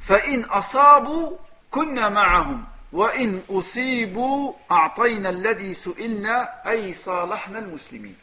[0.00, 1.36] فإن أصابوا
[1.70, 8.16] كنا معهم وإن أصيبوا أعطينا الذي سئلنا أي صالحنا المسلمين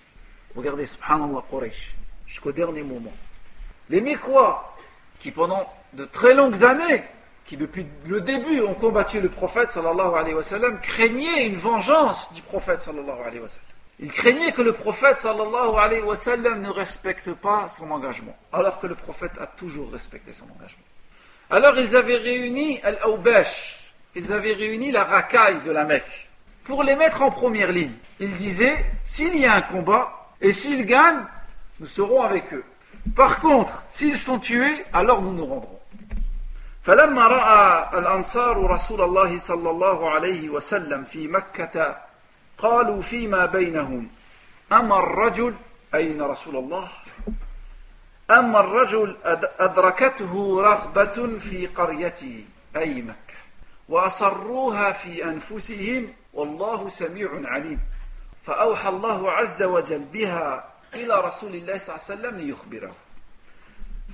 [0.56, 1.94] Regardez, subhanallah, Quraysh,
[2.26, 3.12] jusqu'au dernier moment.
[3.89, 4.74] Les Mécois,
[5.20, 7.04] qui pendant de très longues années,
[7.46, 12.34] qui depuis le début ont combattu le prophète sallallahu alayhi wa sallam, craignaient une vengeance
[12.34, 13.68] du prophète sallallahu alayhi wa sallam.
[14.00, 18.80] Il craignait que le prophète sallallahu alayhi wa sallam ne respecte pas son engagement, alors
[18.80, 20.84] que le prophète a toujours respecté son engagement.
[21.50, 23.84] Alors ils avaient réuni Al-Awbash,
[24.15, 26.30] ils avaient réuni la racaille de la Mecque,
[26.65, 27.96] pour les mettre en première ligne.
[28.20, 31.26] Ils disaient, s'il y a un combat, et s'ils gagnent,
[31.80, 32.65] nous serons avec eux.
[33.15, 35.80] Par contre, s'ils sont tués, alors nous nous rendrons.
[36.86, 41.98] فلما رأى الأنصار رسول الله صلى الله عليه وسلم في مكة
[42.62, 44.11] قالوا فيما بينهم
[44.73, 45.55] أما الرجل
[45.94, 46.88] أين رسول الله؟
[48.31, 49.16] أما الرجل
[49.61, 52.44] أدركته رغبة في قريته
[52.77, 53.40] أي مكة
[53.88, 57.81] وأصروها في أنفسهم والله سميع عليم.
[58.46, 62.94] فأوحى الله عز وجل بها إلى رسول الله صلى الله عليه وسلم ليخبره.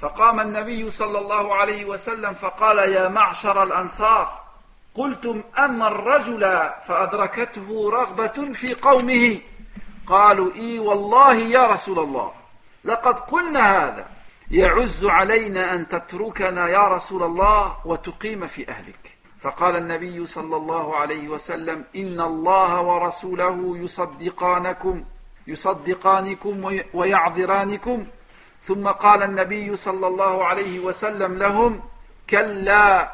[0.00, 4.45] فقام النبي صلى الله عليه وسلم فقال يا معشر الأنصار
[4.96, 9.40] قلتم أما الرجل فأدركته رغبة في قومه.
[10.06, 12.32] قالوا إي والله يا رسول الله
[12.84, 14.06] لقد قلنا هذا
[14.50, 19.16] يعز علينا أن تتركنا يا رسول الله وتقيم في أهلك.
[19.40, 25.04] فقال النبي صلى الله عليه وسلم إن الله ورسوله يصدقانكم
[25.46, 28.06] يصدقانكم ويعذرانكم.
[28.62, 31.82] ثم قال النبي صلى الله عليه وسلم لهم
[32.30, 33.12] كلا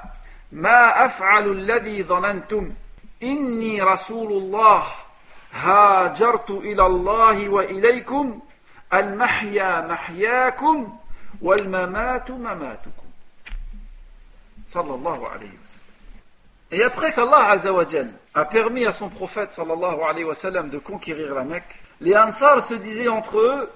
[0.52, 2.74] ما أفعل الذي ظننتم
[3.24, 4.84] إني رسول الله
[5.54, 8.40] هاجرت إلى الله وإليكم
[8.94, 10.98] المحيا محياكم
[11.42, 13.08] والممات مماتكم
[14.68, 15.88] صلى الله عليه وسلم
[16.70, 21.34] Et après qu'Allah Azzawajal a permis à son prophète sallallahu alayhi wa sallam de conquérir
[21.34, 23.72] la Mecque, les Ansar se disaient entre eux,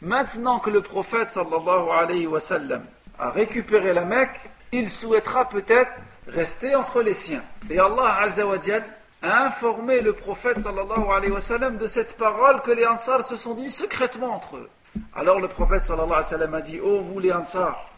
[0.00, 2.84] maintenant que le prophète sallallahu alayhi wa sallam
[3.16, 4.40] a récupéré la Mecque,
[4.72, 5.92] il souhaitera peut-être
[6.27, 7.43] rester entre les siens.
[7.69, 8.83] Et Allah Azzawajal
[9.21, 14.35] a informé le prophète sallallahu de cette parole que les Ansar se sont dit secrètement
[14.35, 14.69] entre eux.
[15.15, 17.89] Alors le prophète a dit, oh vous les Ansar,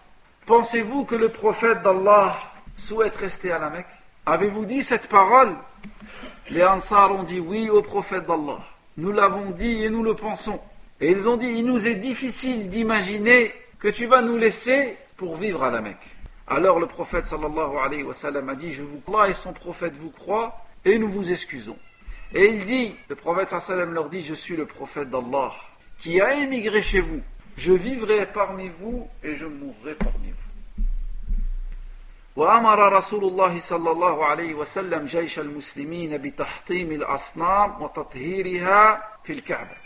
[0.45, 2.31] pensez-vous que le prophète d'Allah
[2.77, 3.87] souhaite rester à la Mecque?
[4.25, 5.55] Avez-vous dit cette parole?
[6.49, 8.59] Les Ansar ont dit oui au prophète d'Allah.
[8.97, 10.59] Nous l'avons dit et nous le pensons.
[11.01, 15.35] Et ils ont dit, il nous est difficile d'imaginer que tu vas nous laisser pour
[15.35, 16.18] vivre à la Mecque.
[16.48, 19.94] Alors le prophète sallallahu alayhi wa sallam a dit, je vous crois et son prophète
[19.94, 21.78] vous croit et nous vous excusons.
[22.32, 25.10] Et il dit, le prophète sallallahu alayhi wa sallam leur dit, je suis le prophète
[25.10, 25.52] d'Allah
[25.98, 27.22] qui a émigré chez vous.
[27.56, 30.44] Je vivrai parmi vous et je mourrai parmi vous.
[32.36, 39.76] وأمر رسول الله صلى الله عليه وسلم جيش المسلمين بتحطيم الأصنام وتطهيرها في الكعبة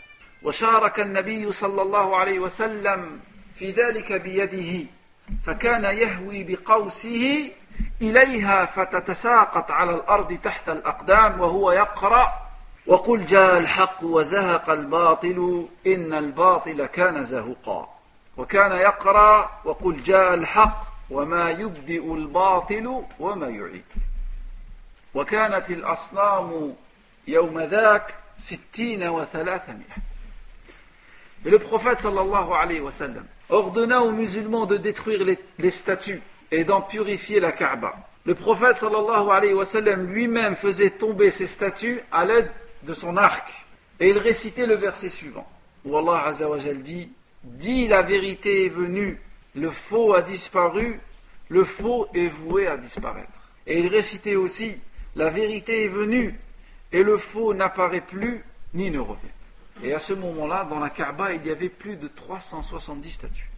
[0.42, 3.20] وشارك النبي صلى الله عليه وسلم
[3.54, 4.86] في ذلك بيده
[5.43, 7.51] فكان يهوي بقوسه
[8.01, 12.33] إليها فتتساقط على الأرض تحت الأقدام وهو يقرأ
[12.87, 17.89] وقل جاء الحق وزهق الباطل إن الباطل كان زهقا
[18.37, 23.85] وكان يقرأ وقل جاء الحق وما يبدئ الباطل وما يعيد.
[25.13, 26.75] وكانت الأصنام
[27.27, 29.97] يوم ذاك ستين وثلاثمائة.
[31.45, 36.63] Et le prophète sallallahu alayhi wa sallam ordonna aux musulmans de détruire les, statues et
[36.63, 37.93] d'en purifier la Kaaba.
[38.25, 38.83] Le prophète
[39.97, 42.49] lui-même faisait tomber ces statues à l'aide
[42.83, 43.51] de son arc.
[43.99, 45.47] Et il récitait le verset suivant,
[45.85, 47.09] où Allah azza wa jal dit
[47.43, 49.21] Dis la vérité est venue,
[49.55, 50.99] le faux a disparu,
[51.49, 53.51] le faux est voué à disparaître.
[53.67, 54.75] Et il récitait aussi
[55.15, 56.39] La vérité est venue,
[56.91, 58.43] et le faux n'apparaît plus
[58.73, 59.42] ni ne revient.
[59.82, 63.48] Et à ce moment-là, dans la Kaaba, il y avait plus de 370 statues.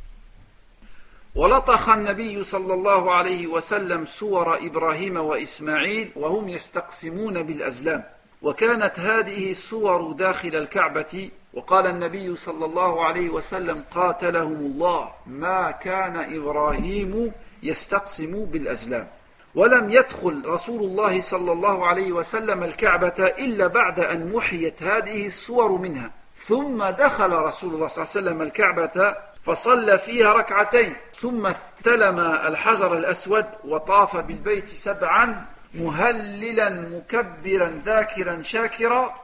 [1.35, 8.05] ولطخ النبي صلى الله عليه وسلم صور ابراهيم واسماعيل وهم يستقسمون بالازلام
[8.43, 16.17] وكانت هذه الصور داخل الكعبه وقال النبي صلى الله عليه وسلم قاتلهم الله ما كان
[16.17, 17.33] ابراهيم
[17.63, 19.07] يستقسم بالازلام
[19.56, 25.72] ولم يدخل رسول الله صلى الله عليه وسلم الكعبة إلا بعد أن محيت هذه الصور
[25.72, 26.12] منها.
[26.36, 30.96] ثم دخل رسول الله صلى الله عليه وسلم الكعبة فصلى فيها ركعتين.
[31.14, 39.16] ثم استلم الحجر الأسود وطاف بالبيت سبعا مهللا مكبرا ذاكرا شاكرا.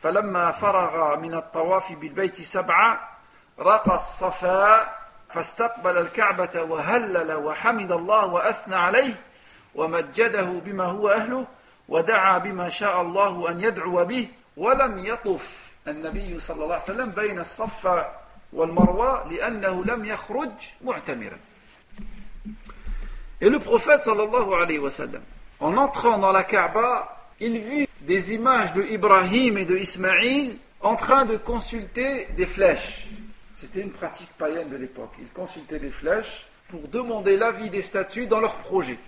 [0.00, 3.00] فلما فرغ من الطواف بالبيت سبعا
[3.60, 4.88] رقى الصفا
[5.28, 9.14] فاستقبل الكعبة وهلل وحمد الله وأثنى عليه.
[9.75, 11.47] ومجده بما هو أهله
[11.89, 14.27] ودعا بما شاء الله أن يدعو به
[14.57, 18.21] ولم يطف النبي صلى الله عليه وسلم بين الصفا
[23.39, 25.21] Et le prophète sallallahu alayhi wa sallam,
[25.61, 30.97] en entrant dans la Kaaba, il vit des images de Ibrahim et de Ismaïl en
[30.97, 33.07] train de consulter des flèches.
[33.55, 35.13] C'était une pratique païenne de l'époque.
[35.21, 38.99] Ils consultaient des flèches pour demander l'avis des statues dans leur projet.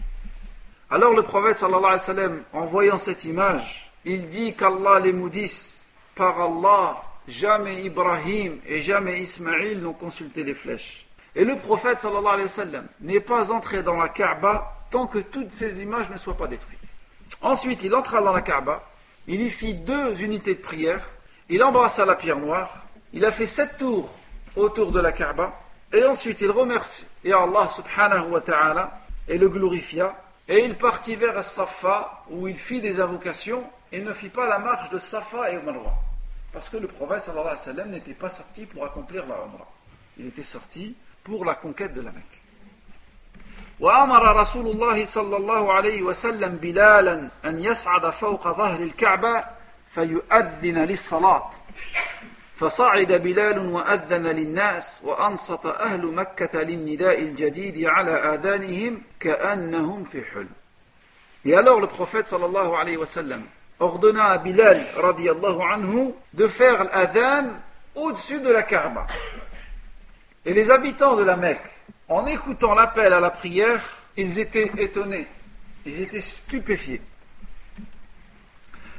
[0.90, 5.84] Alors le prophète sallallahu alayhi wa en voyant cette image, il dit qu'Allah les maudisse
[6.14, 11.06] par Allah jamais Ibrahim et jamais Ismaïl n'ont consulté les flèches.
[11.36, 15.18] Et le prophète sallallahu alayhi wa sallam n'est pas entré dans la Kaaba tant que
[15.18, 16.78] toutes ces images ne soient pas détruites.
[17.42, 18.82] Ensuite, il entra dans la Kaaba,
[19.26, 21.06] il y fit deux unités de prière,
[21.50, 24.10] il embrassa la pierre noire, il a fait sept tours
[24.56, 25.52] autour de la Kaaba,
[25.92, 30.16] et ensuite il remercie et Allah subhanahu wa ta'ala et le glorifia,
[30.47, 34.59] et il partit vers Safa où il fit des invocations et ne fit pas la
[34.59, 35.93] marche de Safa et Marwa.
[36.51, 39.67] Parce que le prophète sallallahu alayhi wa sallam n'était pas sorti pour accomplir la Umrah.
[40.17, 42.43] Il était sorti pour la conquête de la Mecque.
[43.79, 49.43] وأمر رسول الله صلى الله عليه وسلم بلالا أن يصعد فوق ظهر الكعبة
[49.89, 51.49] فيؤذن للصلاة
[52.58, 60.48] فصعد بلال وأذن للناس وأنصت أهل مكة للنداء الجديد على آذانهم كأنهم في حلم
[61.44, 63.42] Et alors le prophète sallallahu alayhi wa sallam
[63.78, 67.46] ordonna à Bilal radiallahu anhu de faire l'adhan
[67.94, 69.06] au-dessus de la Kaaba.
[70.44, 71.70] Et les habitants de la Mecque,
[72.08, 73.82] en écoutant l'appel à la prière,
[74.16, 75.28] ils étaient étonnés,
[75.86, 77.00] ils étaient stupéfiés.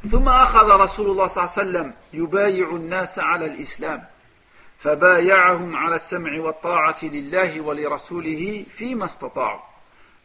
[0.07, 4.03] ثم أخذ رسول الله صلى الله عليه وسلم يبايع الناس على الإسلام
[4.79, 9.59] فبايعهم على السمع والطاعة لله ولرسوله فيما استطاعوا.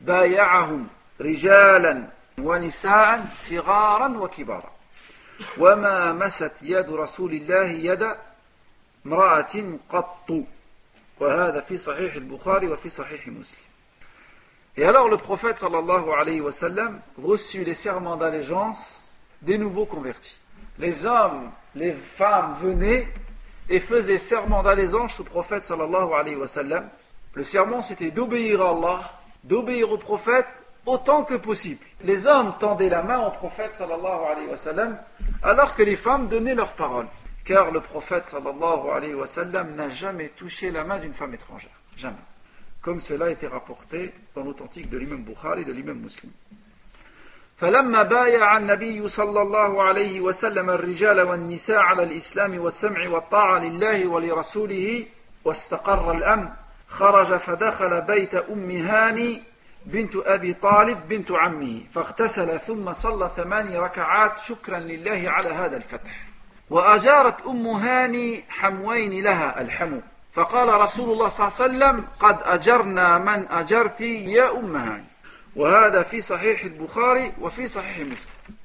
[0.00, 0.86] بايعهم
[1.20, 2.08] رجالا
[2.38, 4.70] ونساء صغارا وكبارا.
[5.58, 8.16] وما مست يد رسول الله يد
[9.06, 10.30] امرأة قط
[11.20, 13.64] وهذا في صحيح البخاري وفي صحيح مسلم.
[14.76, 19.03] Et alors le prophète sallallahu alayhi wa sallam reçut les serments d'allégeance
[19.44, 20.36] des nouveaux convertis.
[20.78, 23.08] Les hommes, les femmes venaient
[23.68, 26.88] et faisaient serment d'allégeance au prophète sallallahu alayhi wa sallam.
[27.34, 29.10] Le serment c'était d'obéir à Allah,
[29.44, 31.84] d'obéir au prophète autant que possible.
[32.02, 34.98] Les hommes tendaient la main au prophète sallallahu alayhi wa sallam,
[35.42, 37.06] alors que les femmes donnaient leur parole.
[37.44, 41.78] Car le prophète sallallahu alayhi wa sallam n'a jamais touché la main d'une femme étrangère.
[41.96, 42.16] Jamais.
[42.80, 46.32] Comme cela a été rapporté dans l'authentique de l'imam Bukhari et de l'imam Muslim.
[47.64, 55.06] فلما بايع النبي صلى الله عليه وسلم الرجال والنساء على الإسلام والسمع والطاعة لله ولرسوله
[55.44, 56.48] واستقر الأمن
[56.88, 59.42] خرج فدخل بيت أم هاني
[59.86, 66.26] بنت أبي طالب بنت عمه فاغتسل ثم صلى ثماني ركعات شكرا لله على هذا الفتح.
[66.70, 70.00] وأجارت أم هاني حموين لها الحمو.
[70.32, 75.13] فقال رسول الله صلى الله عليه وسلم قد أجرنا من أجرت يا أم هاني.
[75.55, 78.55] وهذا في صحيح البخاري وفي صحيح مسلم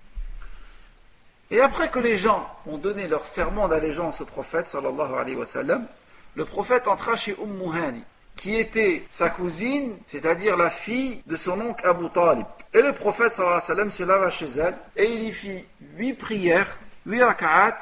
[1.50, 5.46] Et après que les gens ont donné leur serment d'allégeance au prophète sallallahu alayhi wa
[5.46, 5.86] sallam,
[6.34, 8.02] le prophète entra chez Umm Hani
[8.36, 12.46] qui était sa cousine, c'est-à-dire la fille de son oncle Abu Talib.
[12.72, 15.64] Et le prophète sallallahu alayhi wa sallam se lava chez elle et il y fit
[15.96, 16.76] huit prières,
[17.06, 17.78] huit rak'at,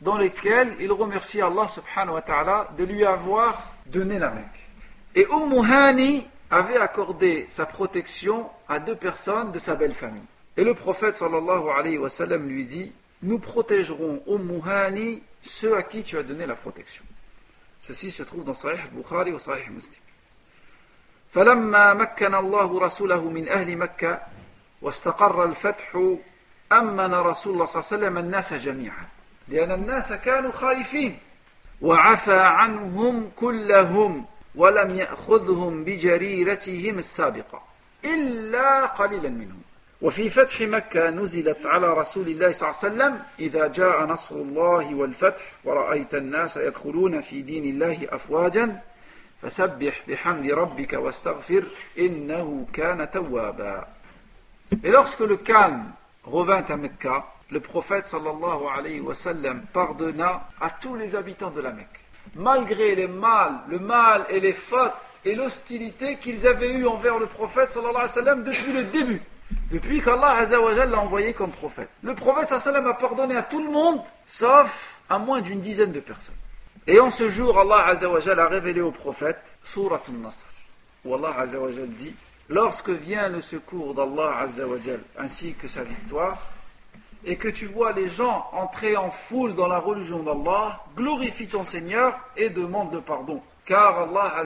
[0.00, 4.68] dans lesquelles il remercie Allah subhanahu wa ta'ala de lui avoir donné la Mecque.
[5.14, 10.22] Et Umm Hani avait accordé sa protection à deux personnes de sa belle famille.
[10.56, 12.92] Et le prophète sallallahu alayhi wa sallam lui dit
[13.22, 17.04] Nous protégerons Umm Hani ceux à qui tu as donné la protection.
[17.80, 20.00] Ceci se trouve dans Sahih al-Bukhari ou Sahih Muslim.
[21.32, 24.20] فلما مكن الله رسوله من أهل مكة
[24.82, 25.96] واستقر الفتح
[26.72, 29.06] أمن رسول الله صلى الله عليه وسلم الناس جميعا
[29.48, 31.18] لأن الناس كانوا خائفين
[31.82, 34.26] وعفى عنهم كلهم
[34.57, 37.61] ولم يأخذهم بجريرتهم السابقة
[38.05, 39.61] إلا قليلا منهم
[40.01, 44.95] وفي فتح مكة نزلت على رسول الله صلى الله عليه وسلم إذا جاء نصر الله
[44.95, 48.81] والفتح ورأيت الناس يدخلون في دين الله أفواجا
[49.41, 51.63] فسبح بحمد ربك واستغفر
[51.99, 53.87] إنه كان توابا
[54.83, 55.93] Et lorsque le calme
[56.25, 61.61] revint à Mecca, le prophète sallallahu alayhi wa sallam pardonna à tous les habitants de
[61.61, 61.96] la Mecque.
[62.37, 64.93] Malgré les mal, le mal et les fautes
[65.25, 69.21] et l'hostilité qu'ils avaient eu envers le prophète sallallahu alayhi wa sallam depuis le début.
[69.71, 71.89] Depuis qu'Allah l'a envoyé comme prophète.
[72.03, 75.99] Le prophète sallam a pardonné à tout le monde, sauf à moins d'une dizaine de
[75.99, 76.35] personnes.
[76.85, 80.45] Et en ce jour, Allah a révélé au prophète Surat al-Nasr,
[81.03, 81.45] où Allah
[81.87, 82.15] dit
[82.49, 84.47] Lorsque vient le secours d'Allah
[85.17, 86.37] ainsi que sa victoire,
[87.26, 91.64] et que tu vois les gens entrer en foule dans la religion d'Allah, glorifie ton
[91.64, 94.42] Seigneur et demande le pardon, car Allah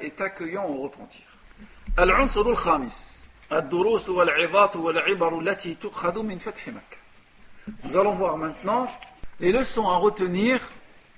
[0.00, 1.24] est accueillant au repentir.
[1.96, 3.18] Al-Unsur al-Khamis.
[7.84, 8.86] Nous allons voir maintenant
[9.40, 10.60] les leçons à retenir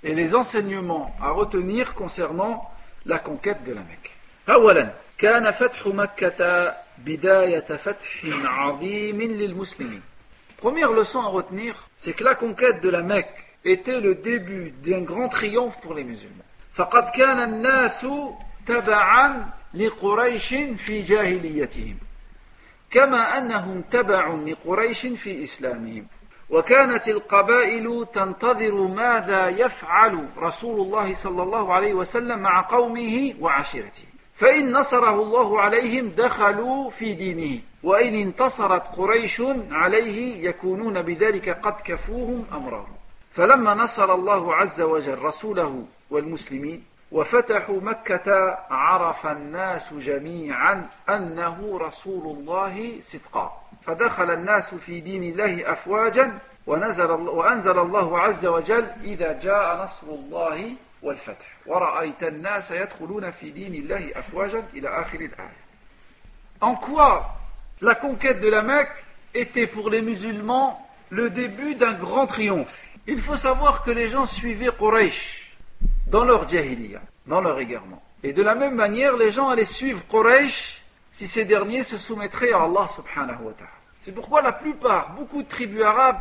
[0.03, 2.71] et les enseignements à retenir concernant
[3.05, 4.17] la conquête de la Mecque.
[4.49, 10.03] أولا كان فتح مكة بداية فتح عظيم للمسلمين.
[10.65, 15.03] Première leçon à retenir, c'est que la conquête de la Mecque était le début d'un
[15.03, 16.45] grand triomphe pour les musulmans.
[16.73, 18.07] فقد كان الناس
[18.67, 21.97] تبعا لقريش في جاهليتهم.
[22.91, 26.07] كما أنهم تبع لقريش في إسلامهم
[26.51, 34.05] وكانت القبائل تنتظر ماذا يفعل رسول الله صلى الله عليه وسلم مع قومه وعشيرته
[34.36, 42.46] فإن نصره الله عليهم دخلوا في دينه وإن انتصرت قريش عليه يكونون بذلك قد كفوهم
[42.54, 42.96] أمرهم.
[43.32, 53.02] فلما نصر الله عز وجل رسوله والمسلمين وفتحوا مكة عرف الناس جميعا أنه رسول الله
[53.02, 53.62] صدقا.
[53.82, 60.72] فدخل الناس في دين الله أفواجا ونزل وأنزل الله عز وجل إذا جاء نصر الله
[61.05, 65.61] والفتح ورأيت الناس يدخلون في دين الله أفواجا إلى آخر الآية
[66.63, 67.39] En quoi
[67.81, 69.05] la conquête de la Mecque
[69.35, 74.27] était pour les musulmans le début d'un grand triomphe Il faut savoir que les gens
[74.27, 75.57] suivaient Quraysh
[76.07, 78.03] dans leur jahiliya, dans leur égarement.
[78.23, 82.53] Et de la même manière, les gens allaient suivre Quraysh si ces derniers se soumettraient
[82.53, 83.71] à Allah subhanahu wa ta'ala.
[84.01, 86.21] C'est pourquoi la plupart, beaucoup de tribus arabes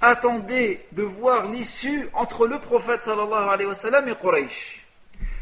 [0.00, 4.84] attendaient de voir l'issue entre le prophète sallallahu alayhi et Quraysh.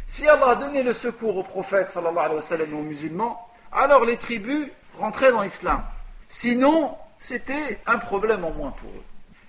[0.07, 4.05] Si Allah a donné le secours au prophète sallallahu alayhi wa et aux musulmans, alors
[4.05, 5.82] les tribus rentraient dans l'islam.
[6.28, 9.05] Sinon, c'était un problème en moins pour eux.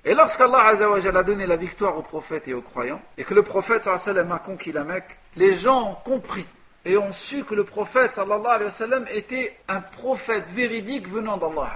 [0.05, 3.83] Et lorsqu'Allah a donné la victoire aux prophètes et aux croyants, et que le prophète
[3.83, 6.45] sallam a conquis la Mecque, les gens ont compris
[6.85, 11.71] et ont su que le prophète sallallahu alayhi était un prophète véridique venant d'Allah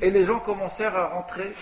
[0.00, 1.52] Et les gens commencèrent à rentrer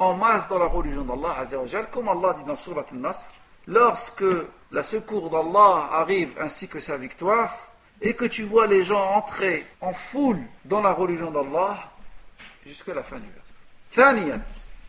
[0.00, 1.44] en masse dans la religion d'Allah
[1.90, 3.28] comme Allah dit dans Surat al-Nasr,
[3.66, 4.24] lorsque
[4.70, 7.56] la secours d'Allah arrive ainsi que sa victoire,
[8.00, 11.78] et que tu vois les gens entrer en foule dans la religion d'Allah,
[12.66, 14.40] jusqu'à la fin du verset.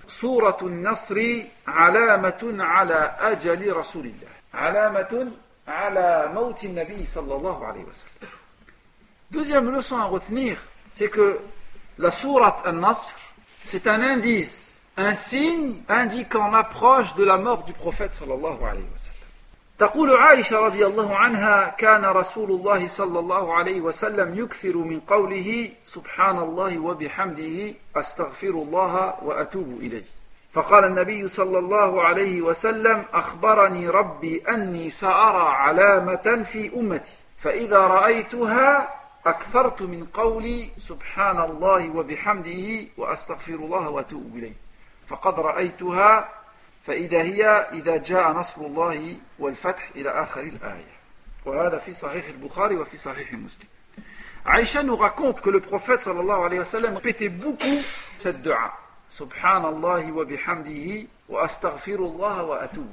[0.08, 5.32] سورة النصر علامة على أجل رسول الله علامة
[5.68, 8.30] على موت النبي صلى الله عليه وسلم
[9.30, 10.58] Deuxième leçon à retenir,
[10.90, 11.42] c'est que
[11.98, 13.14] la sourate An-Nasr,
[13.66, 14.61] c'est un indice,
[14.97, 19.13] un signe indiquant l'approche de la mort du prophète sallallahu alayhi wa sallam.
[19.79, 25.71] تقول عائشة رضي الله عنها كان رسول الله صلى الله عليه وسلم يكثر من قوله
[25.85, 30.05] سبحان الله وبحمده أستغفر الله وأتوب إليه
[30.53, 38.95] فقال النبي صلى الله عليه وسلم أخبرني ربي أني سأرى علامة في أمتي فإذا رأيتها
[39.27, 44.62] أكثرت من قولي سبحان الله وبحمده وأستغفر الله وأتوب إليه
[45.09, 46.29] فقد رأيتها
[46.85, 50.93] فإذا هي إذا جاء نصر الله والفتح إلى آخر الآية
[51.47, 53.69] وهذا في صحيح البخاري وفي صحيح مسلم
[54.45, 57.81] Aïcha nous raconte que le prophète sallallahu alayhi wa sallam répétait beaucoup
[58.19, 58.73] cette dua.
[59.09, 62.89] Subhanallah wa bihamdihi wa astaghfirullah wa atubu.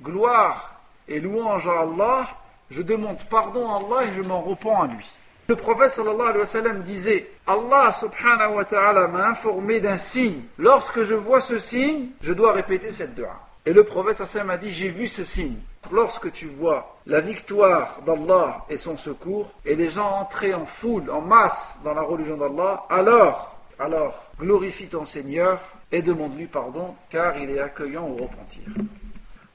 [0.00, 2.28] Gloire et louange à Allah,
[2.70, 5.04] je demande pardon à Allah et je m'en repens à lui.
[5.47, 10.43] Le prophète sallallahu alayhi wa sallam disait Allah subhanahu wa ta'ala m'a informé d'un signe.
[10.59, 13.33] Lorsque je vois ce signe, je dois répéter cette dua.
[13.65, 15.57] Et le prophète sallallahu a dit J'ai vu ce signe.
[15.91, 21.09] Lorsque tu vois la victoire d'Allah et son secours, et les gens entrer en foule,
[21.09, 25.59] en masse dans la religion d'Allah, alors, alors, glorifie ton Seigneur
[25.91, 28.63] et demande-lui pardon, car il est accueillant au repentir.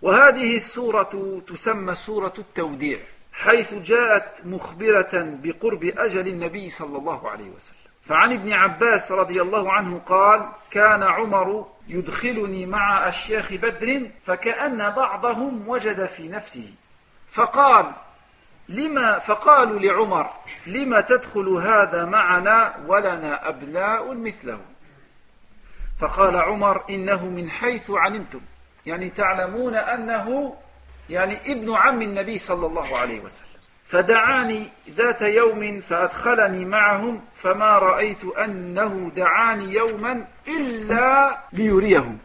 [0.03, 2.99] وهذه السورة تسمى سورة التوديع
[3.34, 7.90] حيث جاءت مخبرة بقرب أجل النبي صلى الله عليه وسلم.
[8.02, 15.68] فعن ابن عباس رضي الله عنه قال كان عمر يدخلني مع أشياخ بدر فكأن بعضهم
[15.68, 16.74] وجد في نفسه.
[17.32, 17.92] فقال
[18.70, 20.30] لما فقالوا لعمر
[20.68, 24.60] لما تدخل هذا معنا ولنا أبناء مثله؟
[26.00, 28.42] فقال عمر إنه من حيث علمتم.
[28.86, 30.56] يعني تعلمون أنه
[31.10, 33.50] يعني ابن عم النبي صلى الله عليه وسلم.
[33.88, 42.18] فدعاني ذات يوم فأدخلني معهم فما رأيت أنه دعاني يوما إلا ليريهم.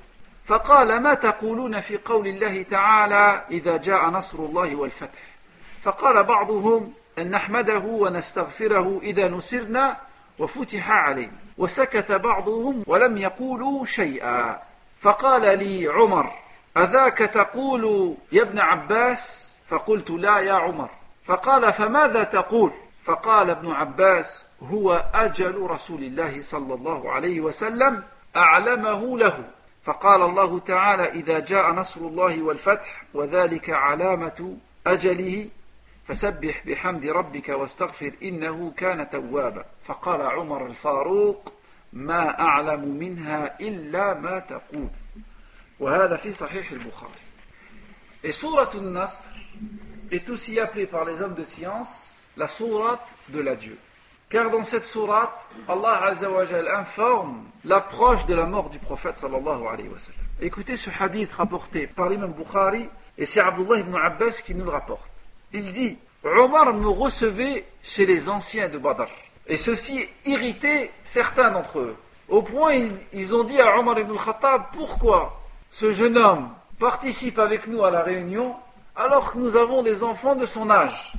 [0.44, 5.22] فقال ما تقولون في قول الله تعالى إذا جاء نصر الله والفتح؟
[5.82, 9.96] فقال بعضهم أن نحمده ونستغفره إذا نسرنا
[10.38, 14.62] وفتح علينا وسكت بعضهم ولم يقولوا شيئا.
[15.00, 16.43] فقال لي عمر
[16.76, 20.90] أذاك تقول يا ابن عباس؟ فقلت لا يا عمر.
[21.24, 22.72] فقال فماذا تقول؟
[23.04, 28.02] فقال ابن عباس هو أجل رسول الله صلى الله عليه وسلم
[28.36, 29.44] أعلمه له.
[29.84, 34.56] فقال الله تعالى إذا جاء نصر الله والفتح وذلك علامة
[34.86, 35.48] أجله
[36.06, 39.64] فسبح بحمد ربك واستغفر إنه كان توابا.
[39.84, 41.52] فقال عمر الفاروق
[41.92, 44.88] ما أعلم منها إلا ما تقول.
[45.79, 47.21] وهذا في صحيح البخاري
[48.23, 49.27] Et سورة النصر
[50.11, 53.77] est aussi appelée par les hommes de science la sourate de l'adieu.
[54.29, 59.89] Car dans cette sourate, Allah Azzawajal informe l'approche de la mort du prophète sallallahu alayhi
[59.89, 60.21] wa sallam.
[60.41, 64.71] Écoutez ce hadith rapporté par l'imam Bukhari et c'est Abdullah ibn Abbas qui nous le
[64.71, 65.09] rapporte.
[65.51, 69.07] Il dit Omar me recevait chez les anciens de Badr.
[69.47, 71.95] Et ceci irritait certains d'entre eux.
[72.27, 75.41] Au point, ils, ils ont dit à Omar ibn Khattab Pourquoi
[75.74, 78.54] ce jeune homme participe avec nous à la réunion
[78.94, 81.12] alors que nous avons des enfants de son âge.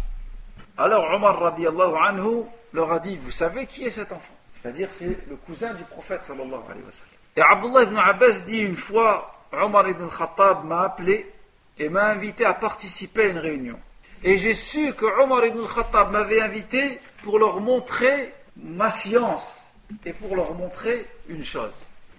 [0.78, 4.34] Alors Omar radiallahu anhu leur a dit, vous savez qui est cet enfant?
[4.53, 7.12] C'est-à-dire c'est le cousin du prophète sallallahu alayhi wa sallam.
[7.36, 11.30] Et Abdullah ibn Abbas dit une fois, Omar ibn Khattab m'a appelé
[11.78, 13.78] et m'a invité à participer à une réunion.
[14.24, 19.70] Et j'ai su que Omar ibn Khattab m'avait invité pour leur montrer ma science
[20.06, 21.76] et pour leur montrer une chose.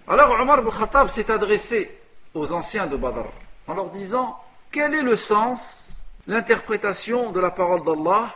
[0.07, 1.97] Alors Omar ibn Khattab s'est adressé
[2.37, 3.25] aux anciens de Badr
[3.67, 4.39] en leur disant
[4.71, 5.91] quel est le sens,
[6.27, 8.33] l'interprétation de la parole d'Allah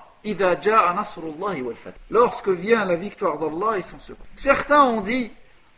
[2.10, 4.26] Lorsque vient la victoire d'Allah et son secours.
[4.36, 5.32] Certains ont dit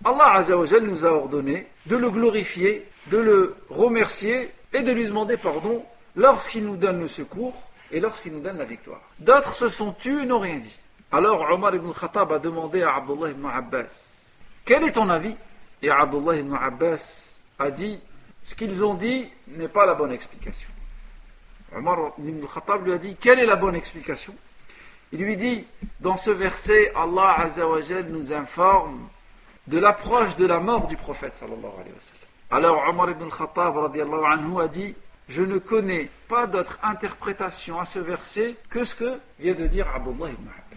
[0.03, 5.37] Allah Azzawajal nous a ordonné de le glorifier, de le remercier et de lui demander
[5.37, 7.53] pardon lorsqu'il nous donne le secours
[7.89, 9.01] et lorsqu'il nous donne la victoire.
[9.19, 10.77] D'autres se sont tus et n'ont rien dit.
[11.11, 15.35] Alors Omar ibn Khattab a demandé à Abdullah ibn Abbas Quel est ton avis?
[15.81, 17.99] Et Abdullah ibn Abbas a dit
[18.44, 20.68] ce qu'ils ont dit n'est pas la bonne explication.
[21.76, 24.34] Omar ibn Khattab lui a dit quelle est la bonne explication
[25.12, 25.66] Il lui dit
[26.00, 29.08] dans ce verset Allah Azzawajal nous informe
[29.66, 32.28] de l'approche de la mort du prophète sallallahu alayhi wa sallam.
[32.50, 34.94] Alors Omar ibn Khattab radiallahu anhu a dit
[35.28, 39.86] je ne connais pas d'autre interprétation à ce verset que ce que vient de dire
[39.94, 40.68] Abdullah ibn Abbas.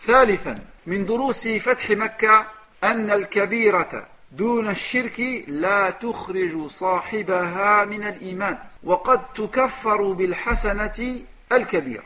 [0.00, 2.46] ثالثا من دروس فتح مكة
[2.84, 11.20] أن الكبيرة دون الشرك لا تخرج صاحبها من الإيمان وقد تكفر بالحسنة
[11.52, 12.04] الكبيرة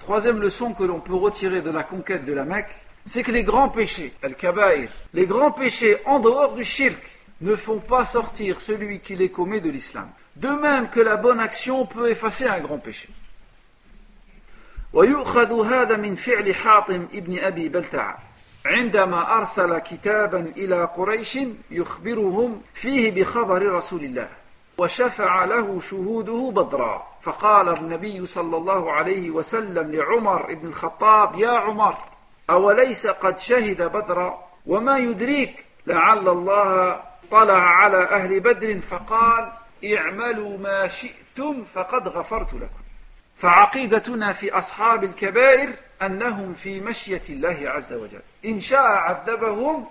[0.00, 2.74] Troisième leçon que l'on peut retirer de la conquête de la Mecque,
[3.06, 7.00] c'est que les grands péchés, al-kabair, les grands péchés en dehors du shirk,
[7.40, 10.10] ne font pas sortir celui qui les commet de l'islam.
[10.36, 13.08] De même que la bonne action peut effacer un grand péché.
[14.92, 18.18] ويؤخذ هذا من فعل حاطم ابن أبي بلتع
[18.69, 21.39] عندما أرسل كتابا إلى قريش
[21.71, 24.29] يخبرهم فيه بخبر رسول الله
[24.77, 27.07] وشفع له شهوده بدرا.
[27.21, 31.97] فقال النبي صلى الله عليه وسلم لعمر بن الخطاب يا عمر
[32.49, 37.01] أوليس قد شهد بدرا؟ وما يدريك؟ لعل الله
[37.31, 39.51] طلع على أهل بدر فقال
[39.97, 42.83] اعملوا ما شئتم فقد غفرت لكم.
[43.35, 45.69] فعقيدتنا في أصحاب الكبائر
[46.02, 49.86] أنهم في مشية الله عز وجل إن شاء عذبهم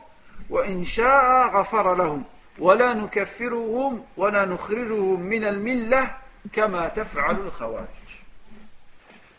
[0.50, 2.24] وإن شاء غفر لهم
[2.60, 6.16] ولا نكفرهم ولا نخرجهم من الملة
[6.54, 7.88] كما تفعل الخوارج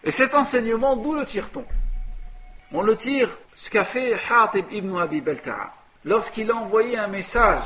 [0.06, 1.64] Et cet enseignement, d'où le tire-t-on
[2.72, 5.72] On le tire ce qu'a fait Hatib ibn Abi Balta'a
[6.04, 7.62] lorsqu'il a envoyé un message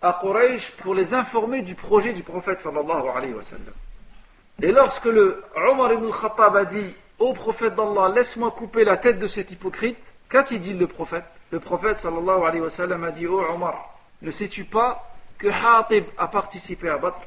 [0.00, 3.74] à Quraysh pour les informer du projet du prophète sallallahu alayhi wa sallam.
[4.60, 9.17] Et lorsque le Omar ibn Khattab a dit Ô prophète d'Allah, laisse-moi couper la tête
[9.17, 9.97] de cet hypocrite,
[10.29, 11.25] qu'a-t-il dit le prophète?
[11.49, 16.05] Le prophète sallallahu alayhi wa sallam a dit Ô Omar, ne sais-tu pas que Hatib
[16.17, 17.19] a participé à Badr?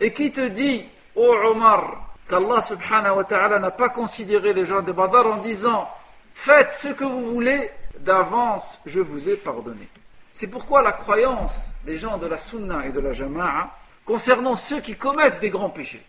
[0.00, 0.84] Et qui te dit,
[1.14, 5.88] ô Omar, qu'Allah subhanahu wa ta'ala n'a pas considéré les gens de Badr en disant
[6.34, 7.70] Faites ce que vous voulez,
[8.00, 9.88] d'avance je vous ai pardonné.
[10.32, 13.70] C'est pourquoi la croyance des gens de la Sunna et de la Jama'a
[14.04, 16.04] concernant ceux qui commettent des grands péchés,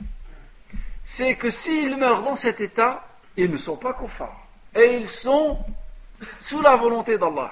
[1.04, 3.04] c'est que s'ils meurent dans cet état,
[3.44, 4.48] ils ne sont pas kuffars.
[4.76, 5.58] Et ils sont
[6.40, 7.52] sous la volonté d'Allah.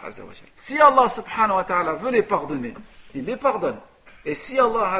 [0.56, 2.74] Si Allah subhanahu wa ta'ala veut les pardonner,
[3.16, 3.78] il les pardonne.
[4.26, 5.00] Et si Allah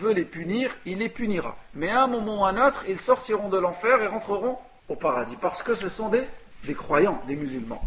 [0.00, 1.56] veut les punir, il les punira.
[1.74, 4.58] Mais à un moment ou à un autre, ils sortiront de l'enfer et rentreront
[4.88, 5.36] au paradis.
[5.40, 6.24] Parce que ce sont des,
[6.64, 7.82] des croyants, des musulmans.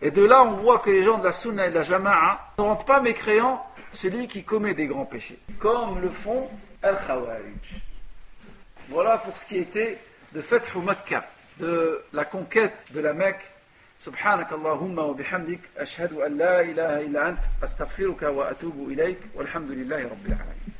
[0.00, 2.52] Et de là, on voit que les gens de la Sunna et de la Jama'a
[2.58, 6.48] ne rendent pas mécréant celui qui commet des grands péchés, comme le font
[6.82, 7.82] Al-Khawarij.
[8.88, 9.98] Voilà pour ce qui était
[10.32, 11.24] de Fathu Makkah,
[11.59, 13.41] de la conquête de la Mecque.
[13.99, 20.25] سبحانك اللهم وبحمدك أشهد أن لا إله إلا أنت أستغفرك وأتوب إليك والحمد لله رب
[20.25, 20.71] العالمين